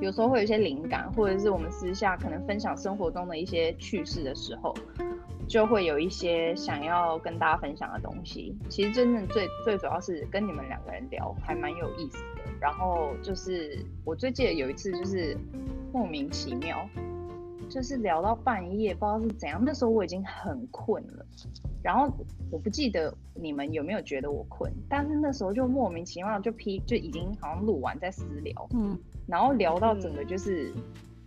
[0.00, 4.72] 有时候会有一些灵感，或者是我们私下可能分享生活中的一些趣事的时候，
[5.48, 8.56] 就会有一些想要跟大家分享的东西。
[8.68, 12.37] 其实真正最最主要是跟你们两个人聊，还蛮有意思的。
[12.60, 15.36] 然后就是我最记得有一次，就是
[15.92, 16.88] 莫名其妙，
[17.68, 19.62] 就是聊到半夜，不知道是怎样。
[19.64, 21.24] 那时候我已经很困了，
[21.82, 22.12] 然后
[22.50, 30.72] 我不记得你们有没有觉得我困，但是那时候就莫名其妙就批就已经好像录完在私聊，嗯，然后聊到整个就是、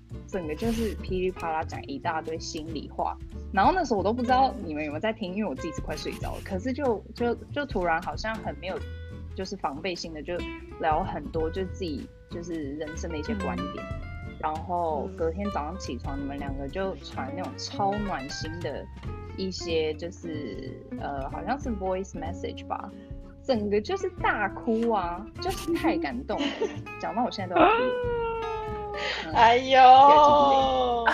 [0.09, 3.17] 嗯、整个就是噼里啪啦讲一大堆心里话，
[3.53, 8.77] 然后那时候我都不知道你们有没有在听，因为我自己是快睡着了，可是就就就突然好像很没有。
[9.35, 10.35] 就是防备性的，就
[10.79, 13.85] 聊很多，就自己就是人生的一些观点，
[14.27, 18.85] 嗯、然后隔天早上起床，你们两个就传那种超暖心的
[19.37, 22.89] 一些，就是呃，好像是 voice message 吧，
[23.43, 26.47] 整个就是大哭啊，就是太感动了，
[26.99, 27.73] 讲到我现在都要哭。
[29.25, 31.05] 嗯、哎呦，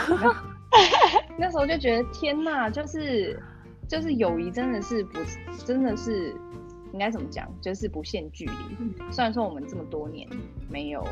[1.38, 3.40] 那时候就觉得天呐，就是
[3.88, 5.20] 就是友谊真的是不
[5.66, 6.36] 真的是。
[6.94, 7.48] 应该怎么讲？
[7.62, 8.54] 就是不限距离。
[9.12, 10.28] 虽然说我们这么多年
[10.70, 11.04] 没有，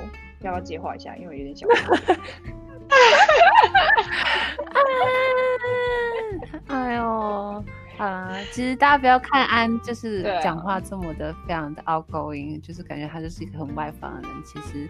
[0.42, 1.16] 要不要接话一下？
[1.18, 1.68] 因为有点小。
[6.68, 7.64] 哎呦
[7.98, 8.32] 啊！
[8.52, 14.44] 其实大家不要看安，就是讲话这么的非常的 outgoing，、啊、就是感觉他就是一个很外放的人。
[14.44, 14.88] 其实，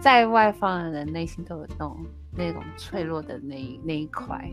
[0.00, 1.96] 在外放的人内心都有那种
[2.32, 4.50] 那种脆弱的那一那一块，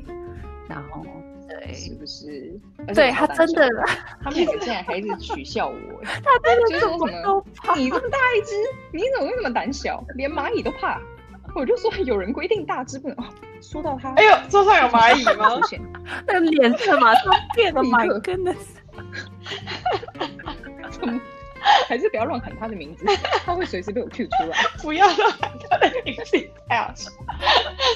[0.67, 1.03] 然后。
[1.49, 2.59] 对，是不是？
[2.93, 3.67] 对他真的，
[4.23, 5.75] 他们现在还一直取笑我。
[6.05, 7.43] 他真的就说什么？
[7.75, 8.53] 你这么大一只，
[8.93, 10.03] 你怎么会那么胆小？
[10.15, 11.01] 连蚂蚁都怕。
[11.55, 13.17] 我就说有人规定大只不能。
[13.61, 15.59] 说到他，哎呦，桌上有蚂蚁吗？
[16.27, 18.55] 那个脸色马上变了，My goodness！
[20.91, 21.19] 怎么？
[21.87, 23.05] 还是不要乱喊他的名字，
[23.45, 24.57] 他会随时被我 Q 出来。
[24.81, 27.11] 不要乱喊他的名字，太好笑。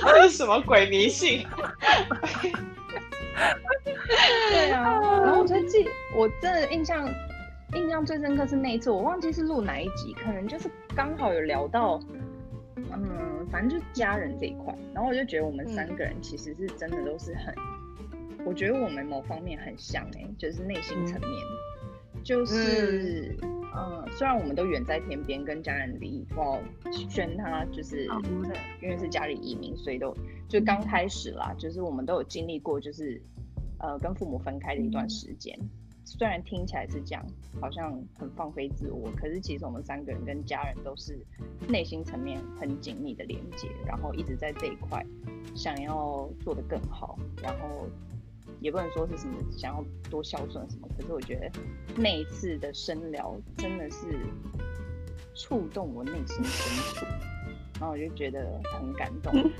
[0.05, 1.45] 这是什么鬼迷信？
[4.49, 7.07] 对啊， 然后我就记，我真的印象
[7.73, 11.99] 印象最深刻是那一次，我忘记是录哪一集，可能就是刚好有聊到，
[12.77, 17.55] 嗯，反正就是家人这一块，然后我就觉得我们三个人其实是真的都是很，
[18.11, 21.57] 嗯、我觉得我们某方面很像哎、欸，就是内心层面，嗯、
[22.23, 23.35] 就是。
[23.41, 26.59] 嗯嗯，虽然我们都远在天边，跟家人离，哇，
[27.09, 28.07] 宣他就是，
[28.79, 30.15] 因为是家里移民，所以都
[30.47, 33.19] 就刚开始啦，就是我们都有经历过，就是
[33.79, 35.57] 呃跟父母分开的一段时间。
[36.05, 37.25] 虽然听起来是这样，
[37.59, 41.17] 好像很放飞自我，可是其实我们三个人跟家人都是
[41.67, 45.03] 内心层面很紧密的连接，然后一直在这一块
[45.55, 47.87] 想要做得更好，然后。
[48.63, 51.51] 也不能说是什么想要多孝顺什么，可是我觉得
[51.97, 54.07] 那一次的深聊真的是
[55.35, 57.05] 触动我内心深处，
[57.77, 59.33] 然后我就觉得很感动。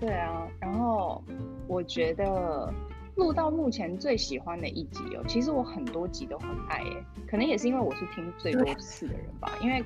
[0.00, 1.22] 对啊，然后
[1.66, 2.72] 我觉得
[3.16, 9.84] 录到目前最喜欢的一集哦，其实我很多集都很爱耶，可能也是因为我是听最多次的人吧，因为。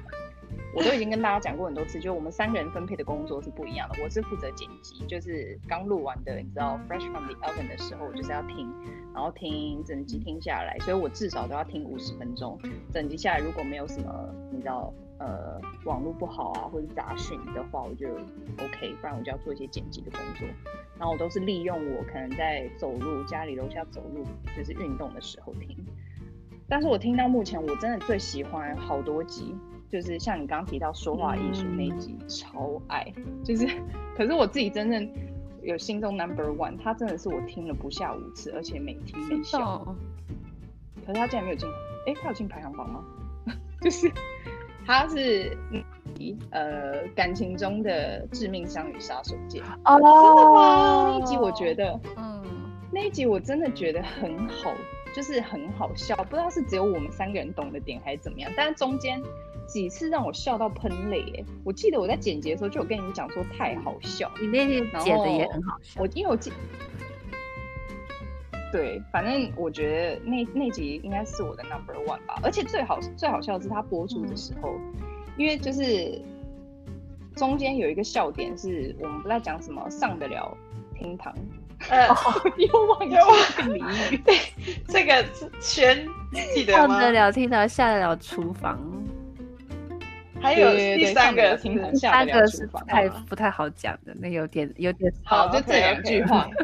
[0.75, 4.03] 我都已经跟大家讲过很多次，就我们三个人分配的工作是不一样的。
[4.03, 8.73] 我是负责剪辑，就是刚录完的，你知道，fresh from the oven 的时候，我就是要听，
[9.13, 12.59] 然后听整集听下来，所以我至少都要听五十分钟。
[12.91, 18.09] 整集下来如果没有什么，你知道，呃，网络不好啊，或者杂讯的话，我就
[18.65, 20.49] OK，不然我就要做一些剪辑的工作。
[20.99, 24.25] 然后我都是利用我可能在走路，家里楼下走路，
[24.57, 25.77] 就是运动的时候听。
[26.69, 29.55] 但是我听到目前，我真的最喜欢好多集。
[29.93, 33.13] 就是像你刚刚提到说话艺术那一集，嗯、超爱。
[33.45, 33.69] 就是，
[34.17, 35.07] 可是我自己真正
[35.63, 39.61] 有心中 number one，他真的是我听了不下五次，而且每听每笑。
[39.61, 39.95] 哦、
[41.05, 41.69] 可是他竟然没有进，
[42.07, 43.05] 哎、欸，他有进排行榜吗？
[43.83, 44.11] 就是，
[44.87, 45.55] 他是
[46.53, 49.61] 呃感情中的致命伤与杀手锏。
[49.85, 51.11] 哦，真的吗？
[51.11, 52.43] 那一集我觉得，嗯，
[52.91, 54.73] 那一集我真的觉得很好，
[55.15, 56.17] 就是很好笑。
[56.17, 59.23] 不知道是只有我们三个人懂的点还是怎么样，但是中间。
[59.67, 61.45] 几次让我笑到喷泪哎！
[61.65, 66.01] 我记得我在剪辑的时候就有跟你们讲说太好笑，你那天剪的也很好笑。
[66.01, 66.53] 我因为我记，
[68.71, 72.39] 对，反正我觉得那那集应该是我的 number one 吧。
[72.43, 74.95] 而且最好最好笑的是它播出的时候，嗯、
[75.37, 76.21] 因为就是
[77.37, 80.55] 中间有一个笑点是我们不知道讲什么上得了
[80.99, 81.35] 厅堂，
[81.89, 82.09] 呃，
[82.59, 84.19] 又忘记俚语。
[84.19, 84.37] 对，
[84.89, 85.25] 这个
[85.61, 86.07] 全
[86.55, 87.01] 记得吗？
[87.01, 88.79] 上得了厅堂，下得了厨房。
[90.43, 96.49] 还有第三个，听不下的是太不太好讲的，那有点有点好，就这两句话。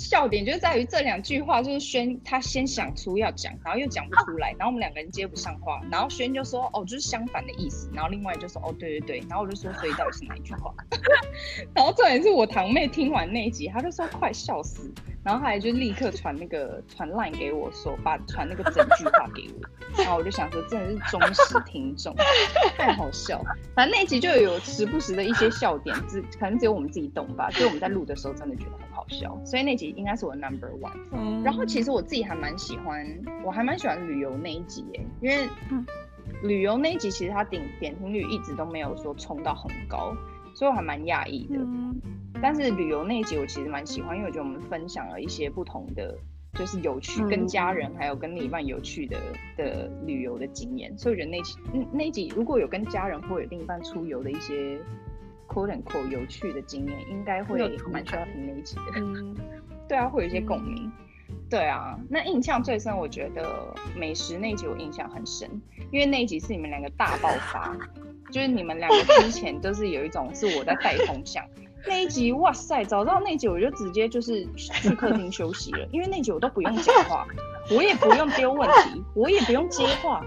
[0.00, 10.72] 笑点就在于这两句话，就是轩他先想出要讲，然后又讲不出来，然后我们两个人接不上话，然后轩就说哦，就是相反的意思，然后另外就说哦，对对对，然后我就说所以到底是哪一句话？
[11.76, 14.90] 然后重点是我堂妹听完那一集，她就说快笑死，
[15.22, 22.14] 然后她还就立刻传那个传 line 给我说，把传那个整句话给我，然后我就想说真的是忠实听众，
[22.78, 23.42] 太好笑。
[23.74, 29.90] 反正那一集就有时不时的一些笑点，只可能只有我们自己懂吧，所以我们在录的时候真的觉得很好笑，所以那集。
[30.00, 33.04] 应该是我 number one，嗯，然后其实我自己还蛮喜欢，
[33.44, 35.46] 我还蛮喜欢旅游那一集耶，因为
[36.44, 40.16] 旅游那一集其实它点点听率一直都没有说冲到很高，
[40.54, 41.56] 所以我还蛮讶异的。
[41.56, 42.00] 嗯，
[42.42, 46.16] 但是旅游那一集我其实蛮喜欢，因为我觉得我们分享了一些不同的，
[46.54, 49.18] 就是有趣跟家人还有跟另一半有趣的
[49.56, 51.58] 的旅游的经验，所以我觉得那集
[51.92, 54.78] 那一集如果有跟家人或者另一半出游的一些
[55.48, 57.58] quote unquote 有趣的经验，应该会
[57.92, 58.82] 蛮需要听那一集的。
[58.96, 59.36] 嗯
[59.88, 60.90] 对啊，会有一些共鸣。
[61.28, 65.50] 嗯、 对啊，那印象最深，我觉得美食那集我印象很深，
[65.90, 67.76] 因为那一集是你们两个大爆发，
[68.30, 71.44] 就是你们两个之前都是有一种是我在带风向。
[71.86, 77.26] 那一集哇塞，早知道那一集我就直接就是去客厅休息了，因为那集我都不用讲话，
[77.70, 80.24] 我也不用丢问题，我也不用接话，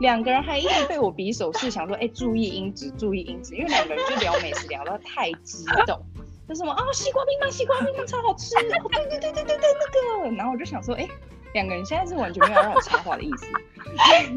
[0.00, 6.00] 两个人还一直被我比手势，想说哎注意音质，注意音质，因为两个人就聊美食聊得太激动。
[6.48, 8.56] 就什么啊，西瓜冰棒，西瓜冰棒超好吃！
[8.56, 10.36] 对对对对对对，那个。
[10.36, 11.08] 然后我就想说，哎，
[11.54, 13.46] 两个人现在是完全没有让我插话的意思。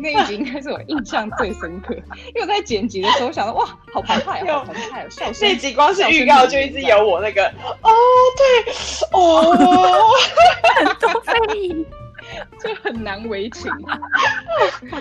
[0.01, 5.47] 那一集应该是我印象最深刻，因为我在剪辑的时候想到，哇，好澎湃哦，好澎湃哦，笑声。
[5.47, 7.45] 那集光是预告就一直有我那个，
[7.82, 7.91] 哦，
[8.38, 8.74] 对，
[9.11, 10.09] 哦，
[11.30, 11.86] 对，
[12.59, 13.72] 就很难为情。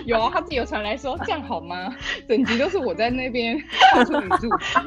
[0.05, 1.95] 有啊，他自己有传来说，这样好吗？
[2.29, 3.57] 整集都是我在那边
[3.95, 4.81] 发出语助词。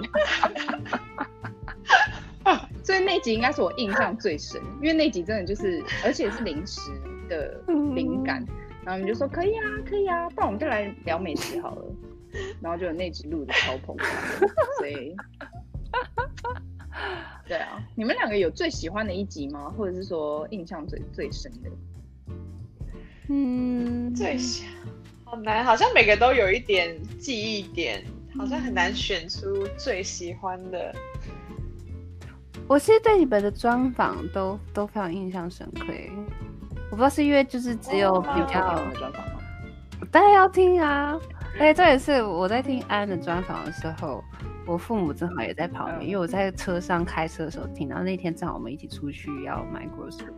[2.84, 6.80] 所以那集应该是我印象最深，因为那集真的就是，而且是临时
[7.30, 7.62] 的
[7.94, 8.44] 灵感，
[8.84, 11.86] 然后我们就说可以啊，可以啊，不然我们就来聊美食好了。
[12.60, 14.06] 然后就有那集录的超澎湃，
[14.78, 15.16] 所以，
[17.48, 19.74] 对啊，你们两个有最喜欢的一集吗？
[19.78, 21.72] 或者是说印象最最深的？
[23.30, 24.66] 嗯，最喜
[25.24, 28.04] 好难，好像每个都有一点记忆点，
[28.38, 30.94] 好像很难选出最喜欢的。
[32.68, 35.86] 我其实对你们的专访都都非常印象深刻，
[36.96, 39.34] 我不知道是因为就是只有比较的专访吗？
[40.10, 41.14] 当然要听啊！
[41.60, 44.24] 哎，这也是我在听安的专访的时候，
[44.66, 50.32] 我父母正好也在旁边，因为我在车上开车的时候听，然后那天正好我们一起出去要买 grocery，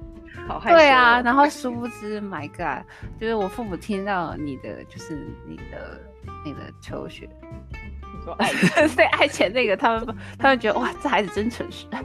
[0.48, 0.76] 好害羞。
[0.76, 2.84] 对啊，然后殊不知，My God，
[3.22, 6.02] 就是我父母听到你的就是你的
[6.44, 7.30] 你的求学。
[8.40, 8.52] 爱
[8.96, 11.86] 对爱钱那个，他们他们觉得哇，这孩子真诚实，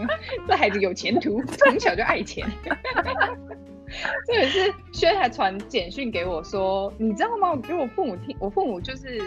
[0.48, 2.46] 这孩子有前途， 从小就爱钱。
[4.26, 7.50] 这也是轩还传简讯给我说，你知道吗？
[7.50, 9.20] 我给我父母听，我父母就是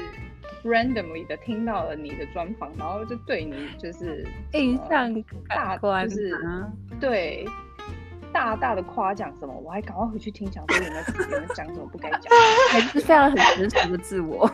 [0.64, 6.38] randomly 的听到了你的专访，然后就对你就是印象大观，就是
[7.00, 7.46] 对。
[8.34, 12.24] 大大的夸奖什么，我还赶快回去听，讲说有没有有没有讲什么不该讲，
[12.70, 14.46] 还是非常很真实的自我。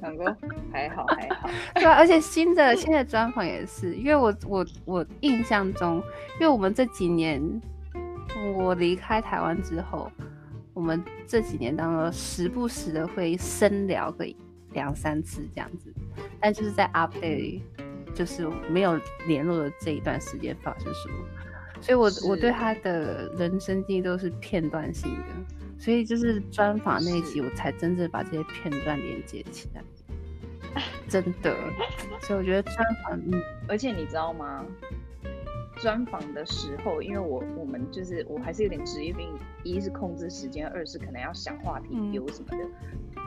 [0.00, 0.36] 想说
[0.72, 5.96] 还好还好， 对啊，而且新的新的专访也是，因为我我我印象中，
[6.34, 7.42] 因为我们这几年
[8.56, 10.10] 我离开台湾之后，
[10.72, 14.26] 我们这几年当中时不时的会深聊个
[14.72, 15.92] 两三次这样子，
[16.40, 17.60] 但就是在 update，
[18.14, 21.14] 就是没有联络的这一段时间发生什么。
[21.82, 25.24] 所以我，我我对他的人生经历都是片段性的，
[25.80, 29.82] 所以就是专访那一集，我才真正把这些片段连接起来。
[31.08, 31.56] 真的，
[32.20, 34.64] 所以我觉得专访，嗯，而且你知道吗？
[35.80, 42.58] 专访的时候，因为我我们就是我还是有点职业病，一是控制时间，二是可能要想话题丢什么的。
[42.58, 43.20] 嗯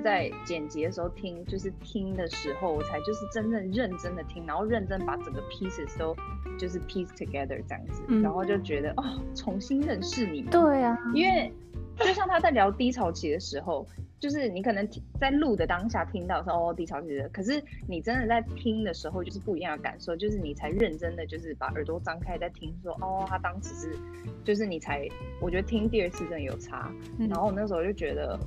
[0.00, 6.14] 在剪辑的时候听，就是听的时候，我才就是真正认真的听，然后认真把整个 pieces 都
[6.56, 10.42] 就是 piece together 这样子，嗯、然后就觉得哦，重新认识你。
[10.42, 11.52] 对啊，因为
[11.98, 13.86] 就像他在聊低潮期的时候，
[14.20, 14.88] 就是你可能
[15.20, 23.98] 在录的当下听到说哦低潮期的，可是你真的在听的时候，就是不一样的感受，就是你才认真的就是把耳朵张开在听说，哦他当时是，
[24.44, 25.06] 就是你才
[25.40, 28.38] 我觉得听第二次真的有差，嗯、然后我那时候就觉得。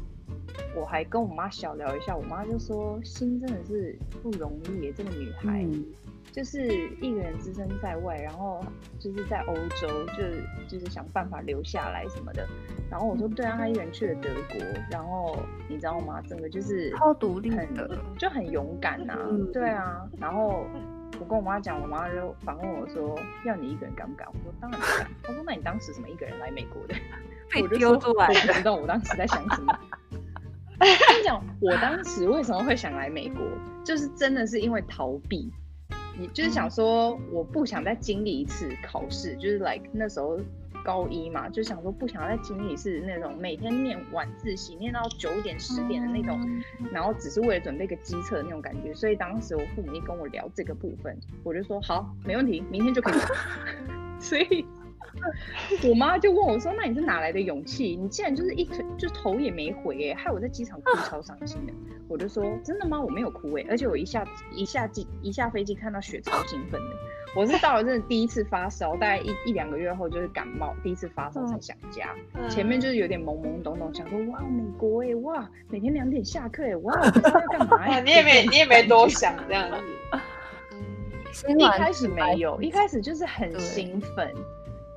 [0.76, 5.86] 我还跟我妈小聊一下，我妈就说：“心真的是不容易耶，这个女孩，嗯、
[6.32, 8.64] 就是一个人只身在外，然后
[9.00, 10.24] 就是在欧洲，就
[10.68, 12.48] 就是想办法留下来什么的。”
[12.90, 14.60] 然后我说：“对啊，她一个人去了德国，
[14.90, 16.22] 然后你知道吗？
[16.28, 19.28] 整个就是超独立的，就很勇敢呐、啊。
[19.30, 20.66] 嗯”对啊，然后
[21.20, 26.96] 我跟我妈讲，我妈就反问我说：“要你一个人敢不敢？”我说：“当然不敢。”她说：“那你当时怎么一个人来美国的？”
[27.62, 29.78] 我就说：“我不知道我当时在想什么。”
[30.82, 33.42] 我跟你讲，我当时为什么会想来美国，
[33.86, 35.52] 就是真的是因为逃避，
[36.18, 40.40] 你就是想说，我不想再经历一次考试， 就是 like 那时候
[40.84, 46.40] 高一嘛，就想说不想再经历一次那种每天念晚自习念到九点十点的那种，
[46.92, 48.92] 然后只是为了准备个机测的那种感觉。
[48.96, 53.20] 所以当时我父母一跟我聊这个部分，我就说好，没问题，明天就可以。
[54.20, 54.66] 所以。
[55.90, 57.96] 我妈就问我说：“那你是哪来的勇气？
[57.96, 61.74] 你竟然就是一腿就头也没回哎，害我在机场哭超伤心的。”
[62.08, 63.00] 我就说：“真的吗？
[63.00, 66.96] 我没有哭哎，而且我一下一下机一下飞机看到雪超兴奋的。
[67.34, 72.14] 我是到了真的第一次发烧，大概一一两个月后就是感冒，第一次发烧才想家。
[72.50, 78.00] 前面就是有点懵懵懂懂，想说哇美国哎哇，每天两点下课哎哇，我在干嘛呀？
[78.04, 79.78] 你也没你也没多想这样子。
[81.48, 84.30] 嗯，一开始没有，一开始就是很兴奋。”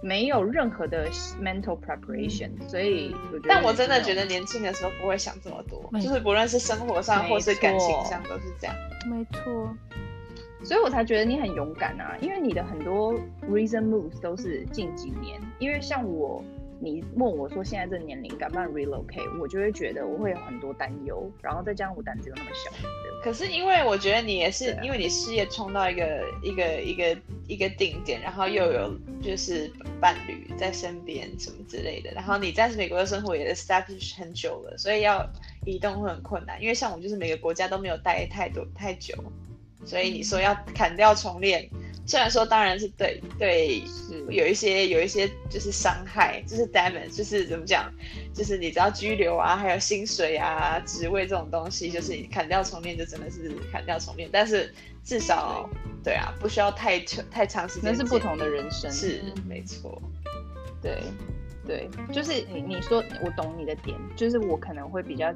[0.05, 1.09] 没有任何的
[1.43, 8.77] mental preparation，所以我觉得，但我真的觉得年轻的时候不会想这么多，就是不论是生活上或是感情上都是这样。
[9.09, 9.75] 没错，
[10.63, 13.15] 所以我才觉得你很勇敢啊，因为你的很多
[13.49, 16.45] recent moves 都是近几年，因为像我。
[16.81, 22.71] 你问我说现在这年龄敢不敢 relocate，我就会觉得我会有很多担忧，然后再加上我胆子又那么小。
[23.23, 27.17] 可是因为我觉得你也是，啊、因为你事业冲到一个一个一个
[27.49, 35.27] 一个顶点，然后又有就是伴侣在身边什么之类的，然后你在美国的生活也 establish 很久了，所以要
[35.65, 36.61] 移动会很困难。
[36.61, 39.15] 因为像我就是每个国家都没有待太多太久，
[39.87, 41.71] 所以你说要砍掉重练。
[42.07, 47.91] 虽然说当然是对对，是有一些有一些就是伤害，就是 damage，就是怎么讲，
[48.35, 55.69] 就是你知道拘留啊，还有薪水啊、职位这种东西，就是你砍掉重练就真的是砍掉重练，但是至少
[56.03, 57.91] 对，啊，不需要太长太长时间。
[57.91, 60.01] 那是不同的人生，是没错。
[60.83, 61.03] 对
[61.67, 65.33] 对，就是你你说我懂你的点，就是我可能会比较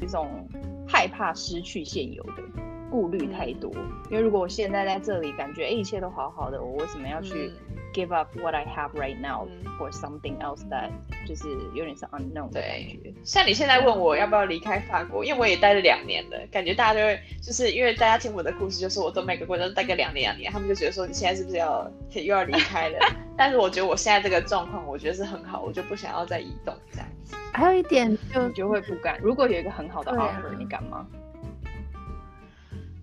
[0.00, 0.48] 这种
[0.88, 2.42] 害怕失去现有的。
[2.90, 3.70] 顾虑太多，
[4.10, 7.52] 因为如果我现在在这里，感觉哎一切都好好的，我为什么要去
[7.94, 9.46] give up what I have right now
[9.78, 10.90] for something else that
[11.26, 13.14] 就是有点是 unknown 的感觉。
[13.22, 22.98] 像你现在问我要不要离开法国，因为我也待了两年了，感觉大家就会就是因为大家听我的故事，就是我都每个国家都待个两年两年，他们就觉得说你现在是不是要又要离开了？
[23.36, 27.36] 但是我觉得我现在这个状况，我觉得是很好，我就不想要再移动这样子。
[27.52, 31.06] 还有一点就你就会不敢，如果有一个很好的 offer，、啊、你敢吗？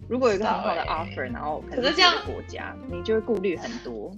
[0.08, 4.12] 如果有一个很好的 offer，、欸、然后可是这样国家，你就会顾虑很多。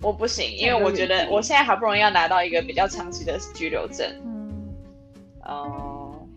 [0.00, 4.06] 我不行，因为我觉得我现在好不容易要拿到一个比较长期的居留证。
[4.24, 4.74] 嗯，
[5.44, 6.28] 哦，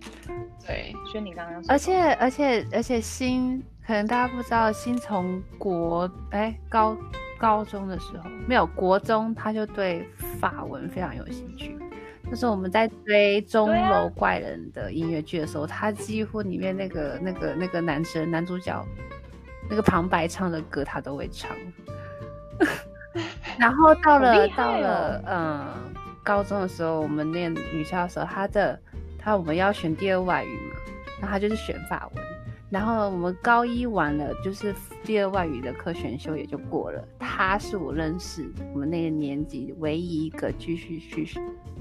[0.65, 6.97] 对，所以你刚刚而且而且而且新可能大家不知道，新从国哎高
[7.37, 10.07] 高中的时候没有国中，他就对
[10.39, 11.77] 法文非常有兴趣。
[12.29, 18.85] 就是我们在追《钟楼怪人》的音乐剧的时候，啊、他几乎里面那个那个那个男生男主角
[19.67, 21.49] 那个旁白唱的歌，他都会唱。
[23.57, 28.79] 然后到了、哦、到了嗯高中的时候，我们念女校的时候，他的
[29.17, 30.75] 他我们要选第二外语嘛，
[31.21, 32.23] 那他就是选法文。
[32.69, 37.03] 然后我们高一完了，就是第二外语的课选修也就过了。
[37.19, 41.27] 他是我认识我们那个年级唯一一个继续去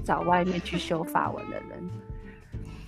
[0.03, 1.89] 找外面去修法文的人，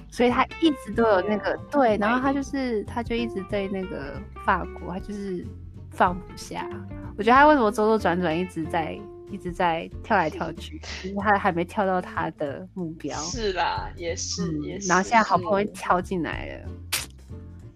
[0.10, 1.96] 所以他一直都有那个对。
[1.98, 5.46] 然后他就是他就一直对那个法国，他就是
[5.92, 6.68] 放不下。
[7.18, 9.00] 我觉得他为什么周周转转一直在
[9.30, 13.16] 一直在跳来跳去，就是他还没跳到他的目标。
[13.20, 14.88] 是啦，也是、嗯、也是。
[14.88, 16.70] 然后现在好不容易跳进来了。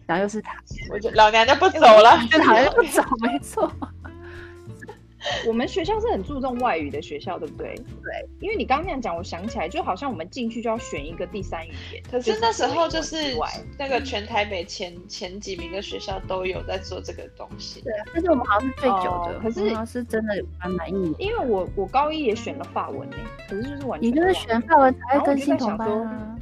[0.06, 0.56] 然后又是他，
[0.92, 3.72] 我就老娘就不走了，就好像不走，没错。
[5.48, 7.74] 我们学校是很注重外语的学校，对不对？
[8.04, 12.04] 对，因为你刚刚那样讲，我想起来，就好像我们进去就要选一个第三语言。
[12.12, 13.36] 可是那时候就是
[13.76, 17.82] 那个全台北前前几名的学校都有在做这个东西。
[17.82, 21.16] 对，但是我们好像是最久的，可是是真的蛮满意。
[21.18, 23.18] 因为我我高一也选了法文呢，
[23.50, 26.35] 可是就是完全你就是选法文才会跟新同班啊。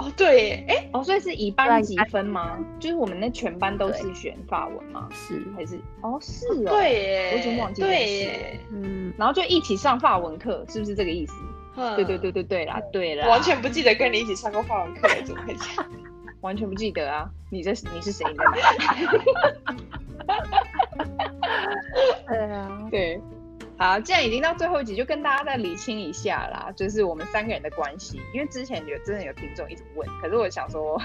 [0.00, 2.58] 哦，对，哎，哦，所以是以班级分吗？
[2.80, 5.08] 就是我们那全班都是选法文吗？
[5.12, 5.78] 是还是？
[6.00, 7.88] 哦，是哦，对耶，我已经忘记了。
[7.88, 11.34] 对耶，嗯，然后就一起上法文课，是不是这个意思？
[11.96, 13.28] 对对对对对啦，对啦。
[13.28, 15.90] 完全不记得跟你一起上过法文课，怎么会这样？
[16.40, 17.30] 完全不记得啊！
[17.50, 18.24] 你这是你是谁？
[18.30, 18.54] 你在哪？
[22.26, 23.20] 对啊，对。
[23.80, 28.20] 好，既然已经到最后一集，就跟大家再理清一下啦，就是我们三个人的关系。
[28.34, 31.00] 因为之前有真的有听众一直问，可是我想说，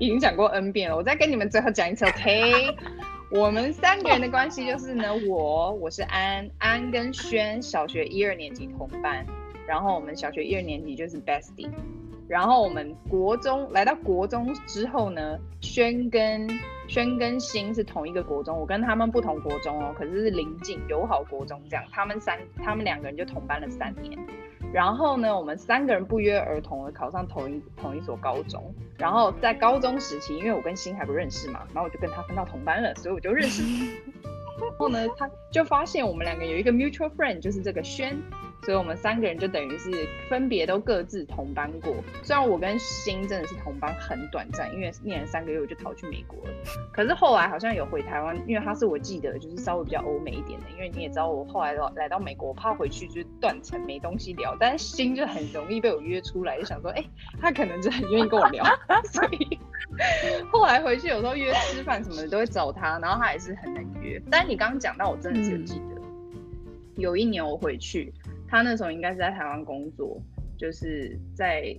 [0.00, 2.74] 已经讲过 N 遍了，我再跟你们最后讲一次，OK？
[3.30, 9.26] 我们三个人的关系就是呢，我我是安安跟轩，小学一二年级同班，
[9.66, 11.68] 然后我们小学一二年级就是 bestie。
[12.28, 16.46] 然后我们国中来到国中之后呢，轩跟
[16.86, 24.18] 轩跟新是同一个国中，我跟他们不同国中哦，可是是邻近友好国中这样，他们三他们两个人就同班了三年。
[24.70, 28.62] 然后呢，我们三个人不约而同的考上同一同一所高中。
[28.98, 33.62] 然后在高中时期，因为我跟新还不认识嘛，然后我就跟他分到同班了，所以我就认识。
[34.60, 38.20] 然后呢，他就发现我们两个有一个 mutual friend，就是这个轩。
[38.64, 39.90] 所以我们三个人就等于是
[40.28, 41.94] 分别都各自同班过。
[42.22, 46.54] 虽然我跟新真的是同班很短暂，因为念了三个月我就逃去美国了。
[46.92, 50.66] 可是后来好像有回台湾，因为他是我记得就是稍微比较欧美一点的。
[50.72, 54.54] 因为你也知道我后来来到美国，我怕回去就是断层没东西聊。
[54.60, 58.64] 但是新就很容易被我约出来，就想说，哎、欸，他可能就很愿意跟我聊。
[59.10, 59.58] 所以
[60.52, 64.20] 后来回去有时候约吃饭什么的都会找他，然后他也是很能约。
[64.30, 66.34] 但是你刚刚讲到，我真的是有记得，嗯、
[66.96, 68.12] 有一年我回去。
[68.48, 70.20] 他那时候应该是在台湾工作，
[70.56, 71.76] 就是在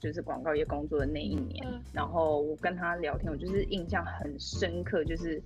[0.00, 1.64] 就是广告业工作的那一年。
[1.92, 5.40] 然后我跟他聊天，我就是印象很深刻，就是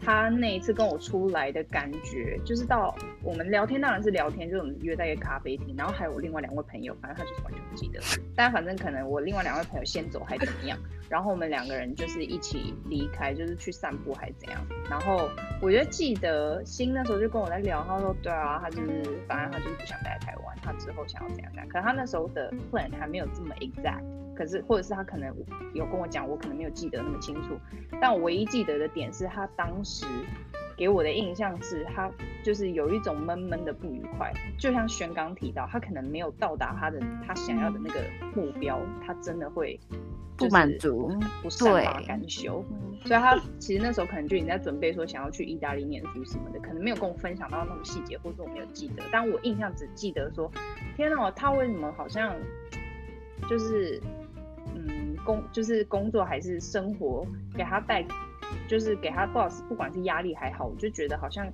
[0.00, 8.00] 他那一次跟我出来的感觉，就是到我们聊天当然是聊天，就是我们约在一个咖啡厅，然后还有我另外两位朋友，反正他就是完全不记得，
[8.34, 10.78] 但反正可能我另外两位朋友先走还怎么样。
[11.08, 14.60] 然后我们两个人就是一起离开，就是去散步还是怎样。
[14.90, 15.30] 然后
[15.62, 21.68] 我就记得新那时候就跟我在聊，他说对啊，他就是反正他就是不想待在台湾，他之后想要怎样怎样。
[21.68, 24.02] 可能他那时候的 plan 还没有这么 exact，
[24.38, 25.34] 可是或者是他可能
[25.74, 27.58] 有跟我讲，我可能没有记得那么清楚。
[28.00, 30.06] 但我唯一记得的点是他当时
[30.76, 32.08] 给我的印象是他
[32.44, 38.00] 就是有一种闷闷的不愉快，就像轩刚提到，他可能没有到达他的他想要的那个
[38.36, 39.78] 目标，他真的会。
[40.38, 41.10] 不满足，
[41.42, 42.64] 不善罢甘休，
[43.04, 50.48] 所以他其实那时候可能就已经在准备说想要去意大利念书什么的，可能没有跟我分享到那么细节，或者我没有记得，但我印象只记得说，
[50.96, 52.32] 天哪，他为什么好像
[53.50, 54.00] 就是
[54.86, 57.26] 嗯工就是工作还是生活
[57.56, 58.04] 给他带，
[58.68, 61.46] 就是给他 boss 不管是压力还好，我就觉得好像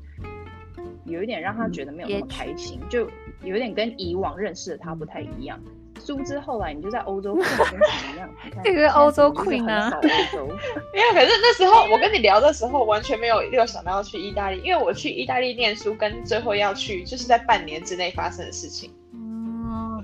[1.04, 3.08] 有一点让他觉得没有那么开心，就
[3.42, 5.60] 有点跟以往认识的他不太一样。
[6.04, 8.28] 殊不知后来你就在欧洲过得跟什么一样？
[8.62, 10.46] 这个欧洲 queen 啊，欧洲
[10.92, 11.12] 没有。
[11.14, 18.90] 可是那时候我跟你聊的时候，完全没有没有想到要去意大利，因为我去意大利念书跟最后要去，就是在半年之内发生的事情。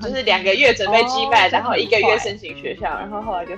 [0.00, 3.54] 嗯，就是两个月准备 GMAT，、哦、然后一个月申请学校，然后后来就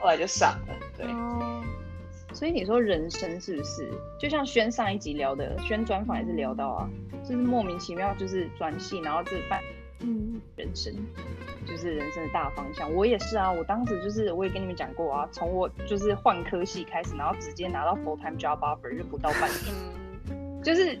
[0.00, 0.74] 后来就上了。
[0.96, 1.06] 对。
[1.06, 1.62] 哦、
[2.32, 6.90] 所以你说人生是不是就像轩上一集聊的，宣专访也是聊到啊，
[7.22, 9.60] 就是莫名其妙就是转系，然后这半。
[10.00, 10.92] 嗯，人生
[11.64, 12.92] 就是人生的大方向。
[12.92, 20.62] 我也是啊，我当时就是我也跟你们讲过啊，从我就是换科系开始，然后直接拿到 full time job offer 就不到半年。
[20.62, 20.98] 就是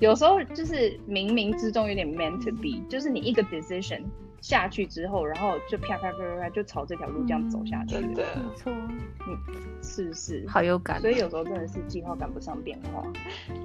[0.00, 4.02] 有时候就是冥冥之中有点 meant to be，就是你一个 decision。
[4.40, 7.94] 下去之后，然后就啪啪啪啪啪就朝这条路这样走下去。
[8.14, 8.72] 对，没错。
[8.72, 9.38] 嗯，
[9.82, 10.44] 是不是？
[10.48, 11.00] 好有感。
[11.00, 13.02] 所以有时候真的是计划赶不上变化。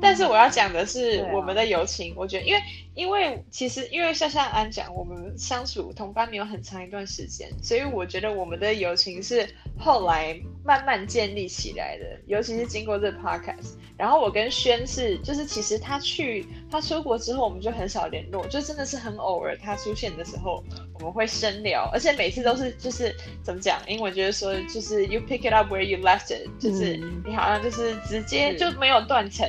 [0.01, 2.61] 但是我要讲的是我们的友情，我觉得，因为
[2.93, 9.47] 因为其实因为像像安讲，我们相处同班没有很长一段时间，所以我觉得我们的友情是
[9.79, 13.75] 后来慢慢建立起来的，尤其是经过这个 podcast。
[13.97, 20.61] 然后我跟轩是，就是其实他去他出国之后，我们就很少联络，就真的是很偶尔他出现的时候。
[20.93, 23.13] 我们会深聊，而且每次都是就是
[23.43, 23.79] 怎么讲？
[23.87, 26.95] 英文就是说，就是 you pick it up where you left it，就是
[27.25, 29.45] 你好像就是直接就没有断层，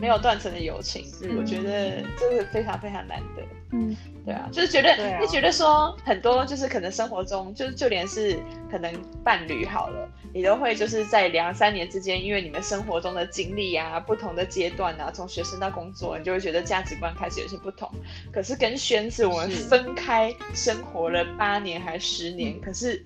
[0.00, 1.04] 没有断层的友情，
[1.38, 3.42] 我觉得这是非常非常难得。
[3.72, 8.38] 嗯，对啊，就是觉得就觉得说很多就是可能生活中就就连是
[8.70, 8.92] 可能
[9.24, 17.90] 伴侣好了，你都会就是在两三年之间，因为你们生活中的经历啊，不同的阶段啊，从学生到工作，你就会觉得价值观开始有些不同。
[18.30, 23.02] 可是跟轩子我们分开生活了八年还是十年，可是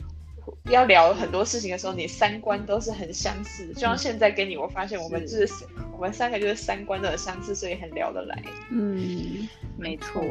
[0.71, 3.67] 要聊很多事情的时候，你三观都是很相似。
[3.75, 8.43] 就像现在跟你，我发现我们就是我们三个就是三观都很相似，所以很聊得来。
[8.71, 9.49] 嗯。
[9.79, 10.25] 没错，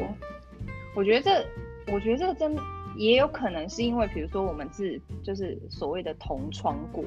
[0.96, 2.58] 我觉得这，我觉得这个真
[2.98, 7.04] 也有可能是因为，比如说我们是就是所谓的同窗过，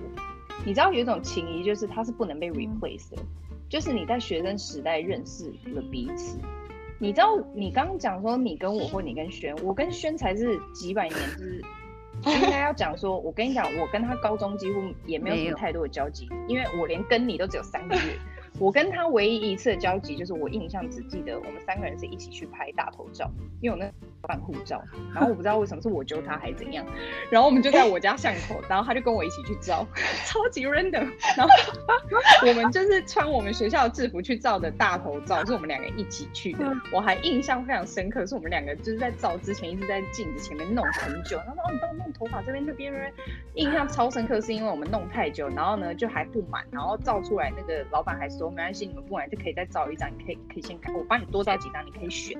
[0.65, 3.17] 你知道有一种情谊，就是它是不能被 replace 的，
[3.69, 6.39] 就是你在学生时代认识了彼此，
[7.01, 11.61] 你知道你刚刚讲说你跟我或你跟轩，我跟轩才是几百年，就是
[12.27, 18.19] 应该要讲说，我跟你讲，我跟他高中几乎也没有什么太多的交集，因为我连跟你都只有三个月。
[18.59, 23.31] 我跟他唯一一次的交集，就是我印象只记得我们三个人是一起去拍大头照，
[23.61, 23.91] 因为我那
[24.21, 24.83] 办护照，
[25.15, 26.85] 然后我不知道为什么是我揪他还是怎样，
[27.31, 29.87] 然后我们就在我家巷口，然后他就跟我一起去照，
[30.27, 31.55] 超级 random，然后
[32.47, 42.93] 我们就是穿我们学校的制服去照的大头照，是我们两个一起去的，我还印象非常深刻，是我们两个就是在照之前一直在镜子前面弄很久，然后说哦，你帮我弄头发这边这边，
[43.55, 48.48] 印象超深刻，是因为我们弄太久，然后呢就还不满，然后照出来那个老板还说。
[48.51, 52.39] 没关系，你们不管就可以再照一张，你可以可以先看，我帮你多照几张，你可以选。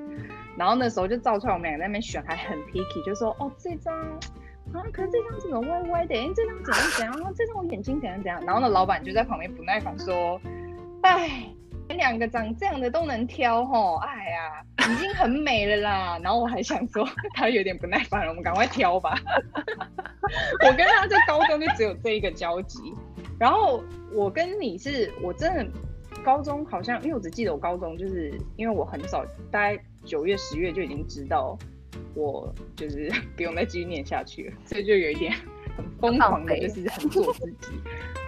[0.57, 3.97] 然后那时候就照出来，我们两个在那边选，还很 picky，就说哦这张
[4.73, 6.15] 啊，可是这张怎么歪歪的？
[6.15, 7.35] 哎，这张怎样怎样？
[7.35, 8.41] 这张我眼睛怎样怎样？
[8.45, 10.41] 然后呢，老板就在旁边不耐烦说
[11.03, 11.49] ：“哎，
[11.89, 13.97] 两个长这样的都能挑吼？
[13.99, 19.17] 哎呀，已经很美了啦。”然后我还想说， 他有点不耐烦了，我们赶快挑吧。
[20.67, 22.93] 我跟他在高中就只有这一个交集，
[23.39, 23.83] 然后
[24.13, 25.67] 我跟你是我真的。
[26.25, 31.57] 高中好像，因为我只记得我高中就是因为我很早，大概九月、十月就已经知道
[32.15, 35.33] 我就是不用再继续念下去了，所以就有一点
[35.77, 37.69] 很疯狂的，就是很做自己，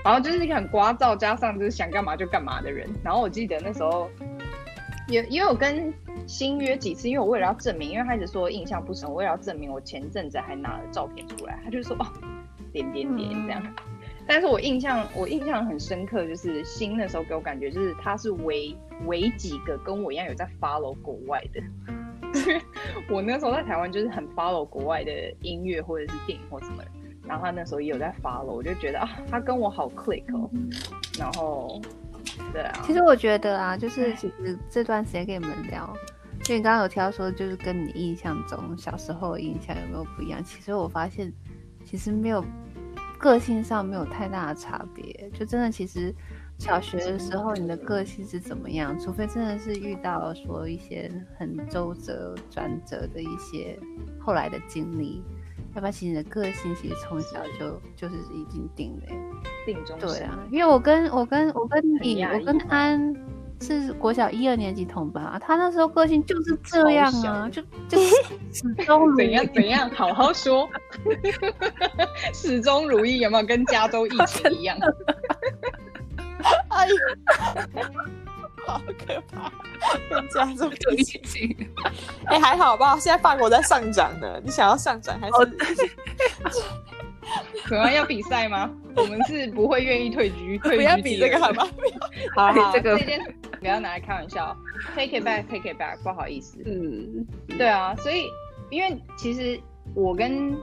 [0.04, 2.88] 然后就是一个很聒噪，加上就是想干嘛就干嘛的人。
[3.02, 4.08] 然后我记得那时候，
[5.08, 5.92] 也因为我跟
[6.26, 12.06] 新约几次，因为我为了要证明，因为他一直说印象不深，我为了要证明，我前阵子还拿了照片出来，他就说哦，
[12.72, 13.62] 点点点这样。
[14.30, 18.76] 但是我印象我印象很深刻，就是新那时候给我感觉就是他是唯
[19.06, 21.60] 唯几个跟我一样有在 follow 国外的，
[23.10, 25.10] 我那时候在台湾就是很 follow 国外的
[25.42, 26.90] 音乐或者是电影或什么的，
[27.26, 30.48] 然后他那时候也有在 follow，我就觉得啊，他跟我好 click 哦，
[31.18, 31.82] 然后
[32.52, 35.92] 对啊，其实我觉得啊，就是其实这段时间跟你们聊，
[36.46, 40.40] 因为你刚刚有提到说就是跟你印象中小时候的印象有没有不一样？
[40.44, 41.32] 其实我发现
[41.84, 42.44] 其实没有。
[43.20, 46.12] 个性上没有太大的差别，就真的其实
[46.58, 53.78] 小学的时候你的个性是怎么样，除非真的是遇到说一些很周折转折的一些
[54.18, 55.22] 后来的经历，
[55.74, 59.06] 要不然其实你的个性其实从小就就是已经定了，
[59.66, 59.98] 定中。
[59.98, 63.14] 对啊，因为我跟我跟我跟你我跟安
[63.60, 67.98] 是国小一二年级同班啊，他那时候个性就是这样啊，就就
[68.52, 70.68] 始终 怎样怎样，好好说，
[72.32, 74.76] 始终如一，有没有跟加州疫情一样？
[76.68, 76.94] 哎呀，
[78.66, 79.52] 好可怕，
[80.08, 81.68] 跟加这么疫情。
[82.26, 85.32] 哎，还好吧，现在法国在上涨呢，你想要上涨还是？
[85.34, 85.48] 哦
[87.64, 88.68] 可能要比赛吗？
[88.96, 90.76] 我们是不会愿意退居，退居。
[90.78, 91.64] 不要比这个好吗？
[92.34, 93.20] 好好，这个这件
[93.60, 94.56] 不要拿来开玩笑。
[94.96, 96.62] Take it back, take it back，不好意思。
[96.66, 98.24] 嗯，对啊，所以
[98.70, 99.60] 因为其实
[99.94, 100.56] 我跟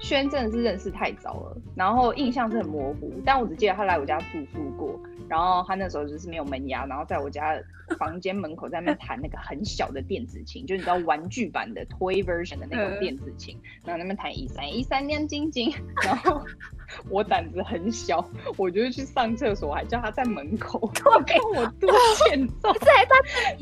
[0.00, 5.00] 轩真的是认识太早了，然后印象是很模糊，但我只记得他来我家住宿过。
[5.28, 7.56] 然后他那时候就是没有门牙，然后在我家
[7.96, 15.72] 房间门口在那边弹那个很小的电子琴，就你知道玩具版的 toy version 的那种电子琴，然后那边弹一三一三亮晶晶。
[16.04, 16.44] 然后
[17.08, 22.72] 我胆子很小，我就去上厕所，还叫他在门口看我多欠揍。
[22.80, 23.16] 这还在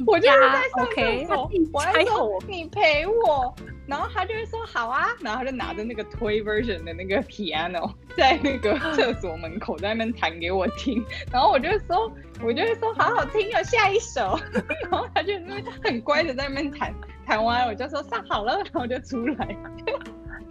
[0.07, 3.55] 我就是在上厕所，我还说你陪我，
[3.87, 11.59] 然后他就会说好啊，然后他就拿着那个 toy version 的那个 piano 在那个 厕所门口在那边弹给我听，然后我。
[11.59, 12.09] 我就说，
[12.41, 14.39] 我就会说，好好听哦，下一首。
[14.89, 16.95] 然后他就因为他很乖的在那边弹，
[17.26, 19.57] 弹完我就说上好了，然后就出来。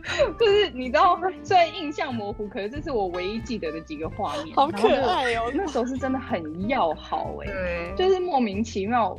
[0.40, 4.56] 就是你知道，虽然印象模糊，可是这是我唯一记得的几个画面。
[4.56, 9.18] 好可爱哦，那时候是真的很要好哎、欸，对就是莫名其妙。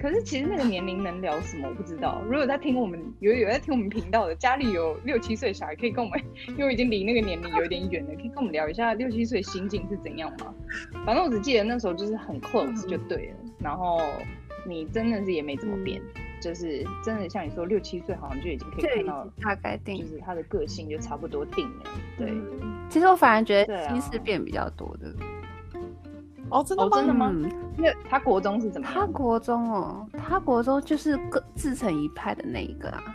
[0.00, 2.22] 可是其实那个年龄能聊什么我不知道。
[2.24, 6.20] 如果在听我们有有在听我们频道的，家里有六七岁小孩，可以跟我们，
[6.56, 10.54] 因为已经离那个年龄有点远了，可以跟我们聊一下六七岁心境是怎样吗？
[11.04, 13.34] 反正我只记得那时候就是很 close 就对了。
[13.42, 14.00] 嗯、然后
[14.64, 21.84] 你真的是也没怎么变，嗯、就是真的像你说六七岁好像就已经可以看到大概定，就是他的个性就差不多定了。
[22.16, 22.32] 对，
[22.88, 25.12] 其实我反而觉得心思变比较多的。
[26.50, 26.90] 哦，真的吗？
[26.90, 27.32] 哦、真的吗？
[27.76, 28.94] 那、嗯、他国中是怎么样？
[28.94, 33.14] 他国中哦，他国中就是各自成一派的那一个啊。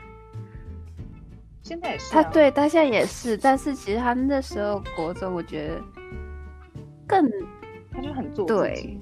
[1.64, 2.22] 现在也是、啊。
[2.22, 5.82] 他对，他现在也是，但是其实他那时候国中，我觉得
[7.08, 7.28] 更，
[7.92, 9.00] 他就很做对。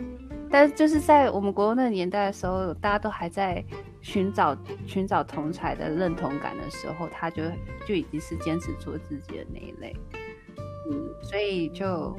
[0.52, 3.64] 但是就是在我们国中那个年代的时候，大家都还在
[4.02, 7.43] 寻找寻找同才的认同感的时候，他就
[7.88, 9.95] 就已经是坚持做自己的那一类。
[10.89, 12.16] 嗯，所以就。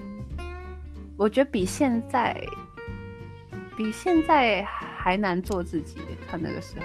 [1.18, 2.34] 我觉得比现在
[3.76, 5.98] 比现在还难做自己。
[6.26, 6.84] 他那个时候，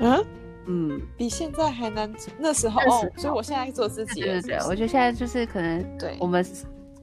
[0.00, 0.24] 嗯
[0.66, 2.12] 嗯，比现在还难。
[2.38, 4.22] 那时候，哦，所以我现在做自己。
[4.22, 6.44] 对对对，我觉得现在就是可能，对我们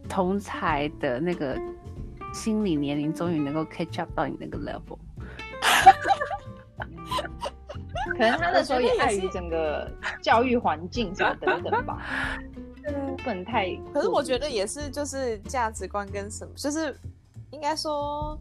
[0.10, 1.56] 同才的那个
[2.34, 4.98] 心理年龄，终于能够 catch up 到你那个 level。
[8.14, 9.90] 可能他那时候也碍于整个
[10.22, 12.00] 教育环境什么等等吧。
[13.24, 16.98] 不能太，可是我觉得也是，就是价值观跟什么，就是
[17.52, 18.38] 应该说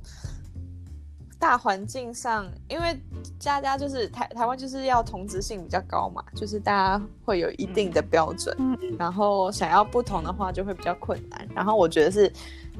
[1.41, 2.97] 大环境上，因为
[3.39, 11.49] 家家就是台台湾就是要同质性比较高嘛，就是大家会有一定的标准，嗯、然后想要不同的话就会比较困难。
[11.55, 12.31] 然后我觉得是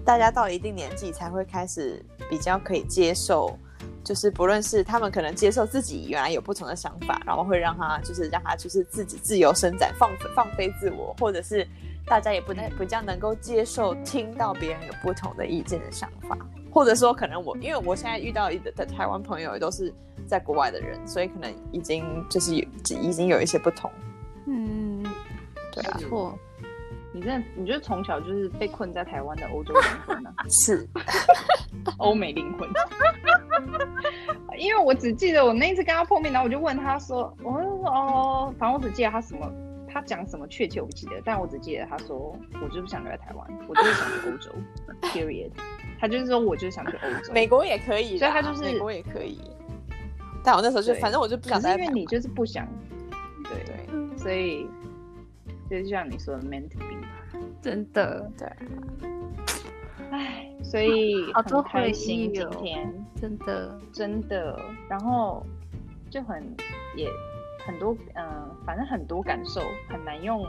[0.05, 3.59] 大家到了一定年纪才会开始比较可以接受。
[4.03, 11.67] 就是不论是他们可能接受自己原来有不同的想法，然后会让他就是让他就是自己自由伸展、放放飞自我，或者是
[12.07, 16.37] 大家也不太比较能够接受听到别人有不同的意见的想法，
[16.71, 19.93] 或者说可能我因为我现在遇到的的台湾朋友也都是
[20.27, 22.65] 在国外的人，所以可能已经就是有
[23.03, 23.91] 已经有一些不同。
[24.47, 25.03] 嗯，
[25.73, 26.39] 对啊，错。
[27.13, 30.33] 你这你觉得从小就是被困在台湾的欧洲灵魂呢？
[30.49, 30.89] 是，
[31.99, 32.69] 欧美灵魂。
[34.57, 39.51] 因为我只记得我那一次跟他碰面，然后我就问他说：“我就说哦，反正我只记得他什么，
[39.93, 44.51] 他讲什么确切我不记得，但我只记得他说我就不想留在台湾，我就是想去欧洲。
[45.03, 45.51] ”Period。
[46.01, 49.41] 他就是说我就是想去欧洲，美国也可以，所以他就是美国也可以。
[50.43, 52.67] 但我那时候就反正我就不想在，因为你就是不想，
[53.45, 54.67] 对对，对所以。
[55.69, 56.97] 就是像你说的，meant to be，
[57.63, 58.49] 真的对。
[60.11, 64.61] 唉，所以很开心今天，真的真的。
[64.89, 65.47] 然后
[66.11, 66.43] 就很
[66.97, 67.09] 也
[67.67, 70.47] 很多，嗯、呃，反正很多感受很难用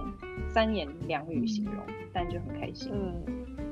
[0.49, 2.91] 三言两语形容，嗯、但就很开心。
[2.93, 3.24] 嗯，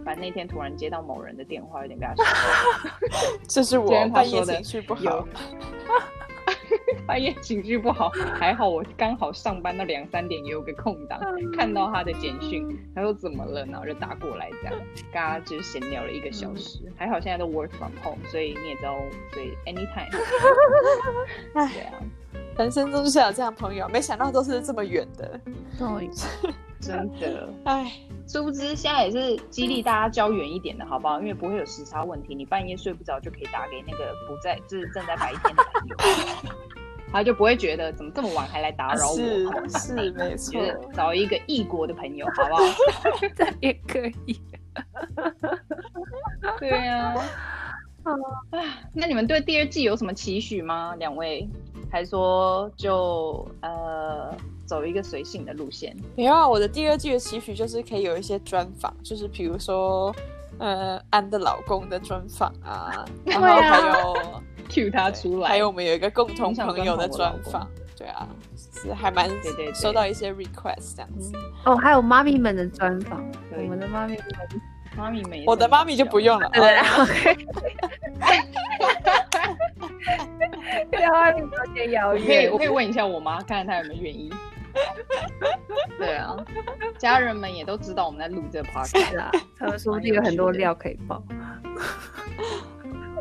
[0.06, 2.90] 反正那天突然接到某人的电话，有点被他吓到。
[3.48, 5.28] 这是我半夜情绪不好。
[7.08, 11.20] 半夜情绪不好，还好我刚好上班到两三点也有个空档，
[11.58, 14.76] 看到他的简讯，他说怎么了，然后就打过来，这样，
[15.12, 16.80] 跟他就是闲聊了一个小时。
[16.86, 18.96] 嗯、还好现在都 work from home，所以你也知道，
[19.34, 20.12] 所以 anytime。
[20.12, 22.00] 对啊，
[22.64, 25.40] 人生中就是有这样朋友，没想到都是这么远的，
[25.78, 26.10] 对，
[26.82, 27.92] 真的，哎，
[28.28, 31.20] 殊不知现在也是激励大家交远一点的，好不好？
[31.22, 35.96] 因为不会有时差问题，你半夜睡不着就可以打给那个不在，就是正在白天的朋友。
[37.12, 39.48] 他就不会觉得怎么这么晚还来打扰我，是
[39.80, 40.62] 是没错，
[40.94, 42.62] 找一个异国的朋友，好不好？
[43.36, 44.40] 这也可以。
[46.60, 47.26] 对呀、啊，
[48.04, 48.14] 啊，
[48.94, 50.94] 那你们对第二季有什么期许吗？
[51.00, 51.50] 两位，
[51.92, 54.36] 还说就呃
[54.66, 55.96] 走一个随性的路线？
[56.16, 60.16] 没有啊，我的第二季的期许就是可以有一些专访，就是比如说
[60.60, 64.16] 呃安的老公的专访啊， 然后还有
[64.70, 67.68] cue 他出来，还有我们有一个共同朋友的专访，
[67.98, 71.32] 对啊，是还蛮对对收到一些 request 这样子。
[71.66, 74.26] 哦，还有妈咪们的专访，我们的妈咪们。
[74.98, 76.50] 妈咪没，我的妈咪就不用了。
[76.50, 77.38] 对，OK。
[82.26, 84.32] 可以，我可以问一下我妈，看看她有没有愿意。
[85.98, 86.38] 对啊，
[86.98, 91.22] 家人们也都知道我们在录这个 podcast 啊，他们说不定有很多料可以爆。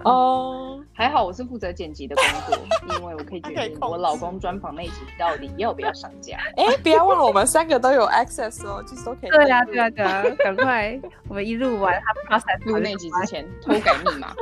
[0.05, 2.59] 哦，还好我是负责剪辑的工作，
[2.97, 6.39] 因为我可以决定我老公专访那集到底要不要上架。
[6.57, 9.31] 哎，不要忘了，我们三个都有 access 哦，就是都可以。
[9.31, 14.33] 对啊，对啊，对啊，赶快，我们一录完，他 process 录那集之前偷改密码，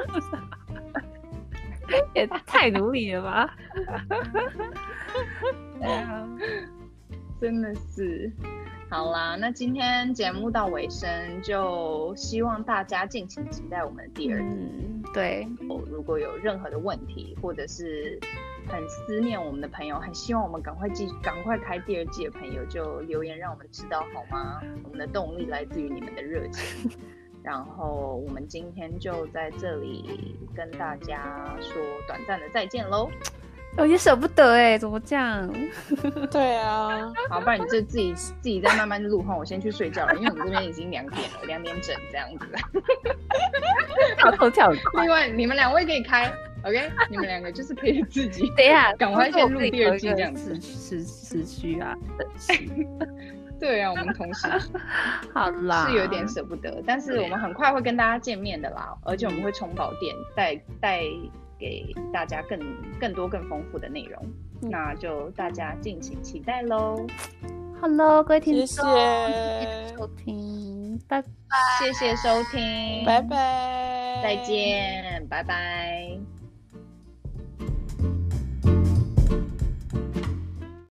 [2.15, 3.55] 也太努力了吧？
[5.81, 6.29] 对啊，
[7.41, 8.31] 真的是。
[8.89, 14.57] 好啦，那今天节目到尾声，就希望大家敬请期待我们的第二季。
[14.57, 15.49] 嗯，对，
[15.91, 18.17] 如果有任何的问题，或者是
[18.69, 24.63] 很思念我们的朋友，很希望我们赶快继赶快开第二季的朋友，就留言让我们知道好吗？
[24.85, 26.89] 我们的动力来自于你们的热情。
[27.47, 33.09] 然后我们今天就在这里跟大家说短暂的再见喽。
[33.79, 35.49] 有点舍不得哎，怎么这样？
[36.33, 42.47] 对啊，好，不然你就自己自己再慢慢录哈，我先去睡觉了，因为我们这边已经两点了，两点整这样子。
[44.19, 45.05] 跳头跳快。
[45.05, 46.33] 另外，你们两位可以开
[46.65, 46.91] ，OK？
[47.11, 48.51] 你们两个就是可以自己。
[48.57, 50.59] 等一下，赶快先录第二季这样子。
[50.61, 51.95] 时时区啊，
[53.59, 54.47] 对啊， 我们同时。
[55.33, 55.87] 好啦。
[55.89, 61.03] 是有点舍不得，但是我们很快会跟大家见面的啦，而且我们会充饱电，带带。
[61.59, 62.61] 给大家更
[63.01, 64.23] 更多更丰富的内容，
[64.61, 67.07] 嗯、那就大家敬请期待喽。
[67.81, 71.29] Hello，各位听众，谢谢收听，拜拜。
[71.79, 76.36] 谢谢收听，拜拜，再见，拜拜。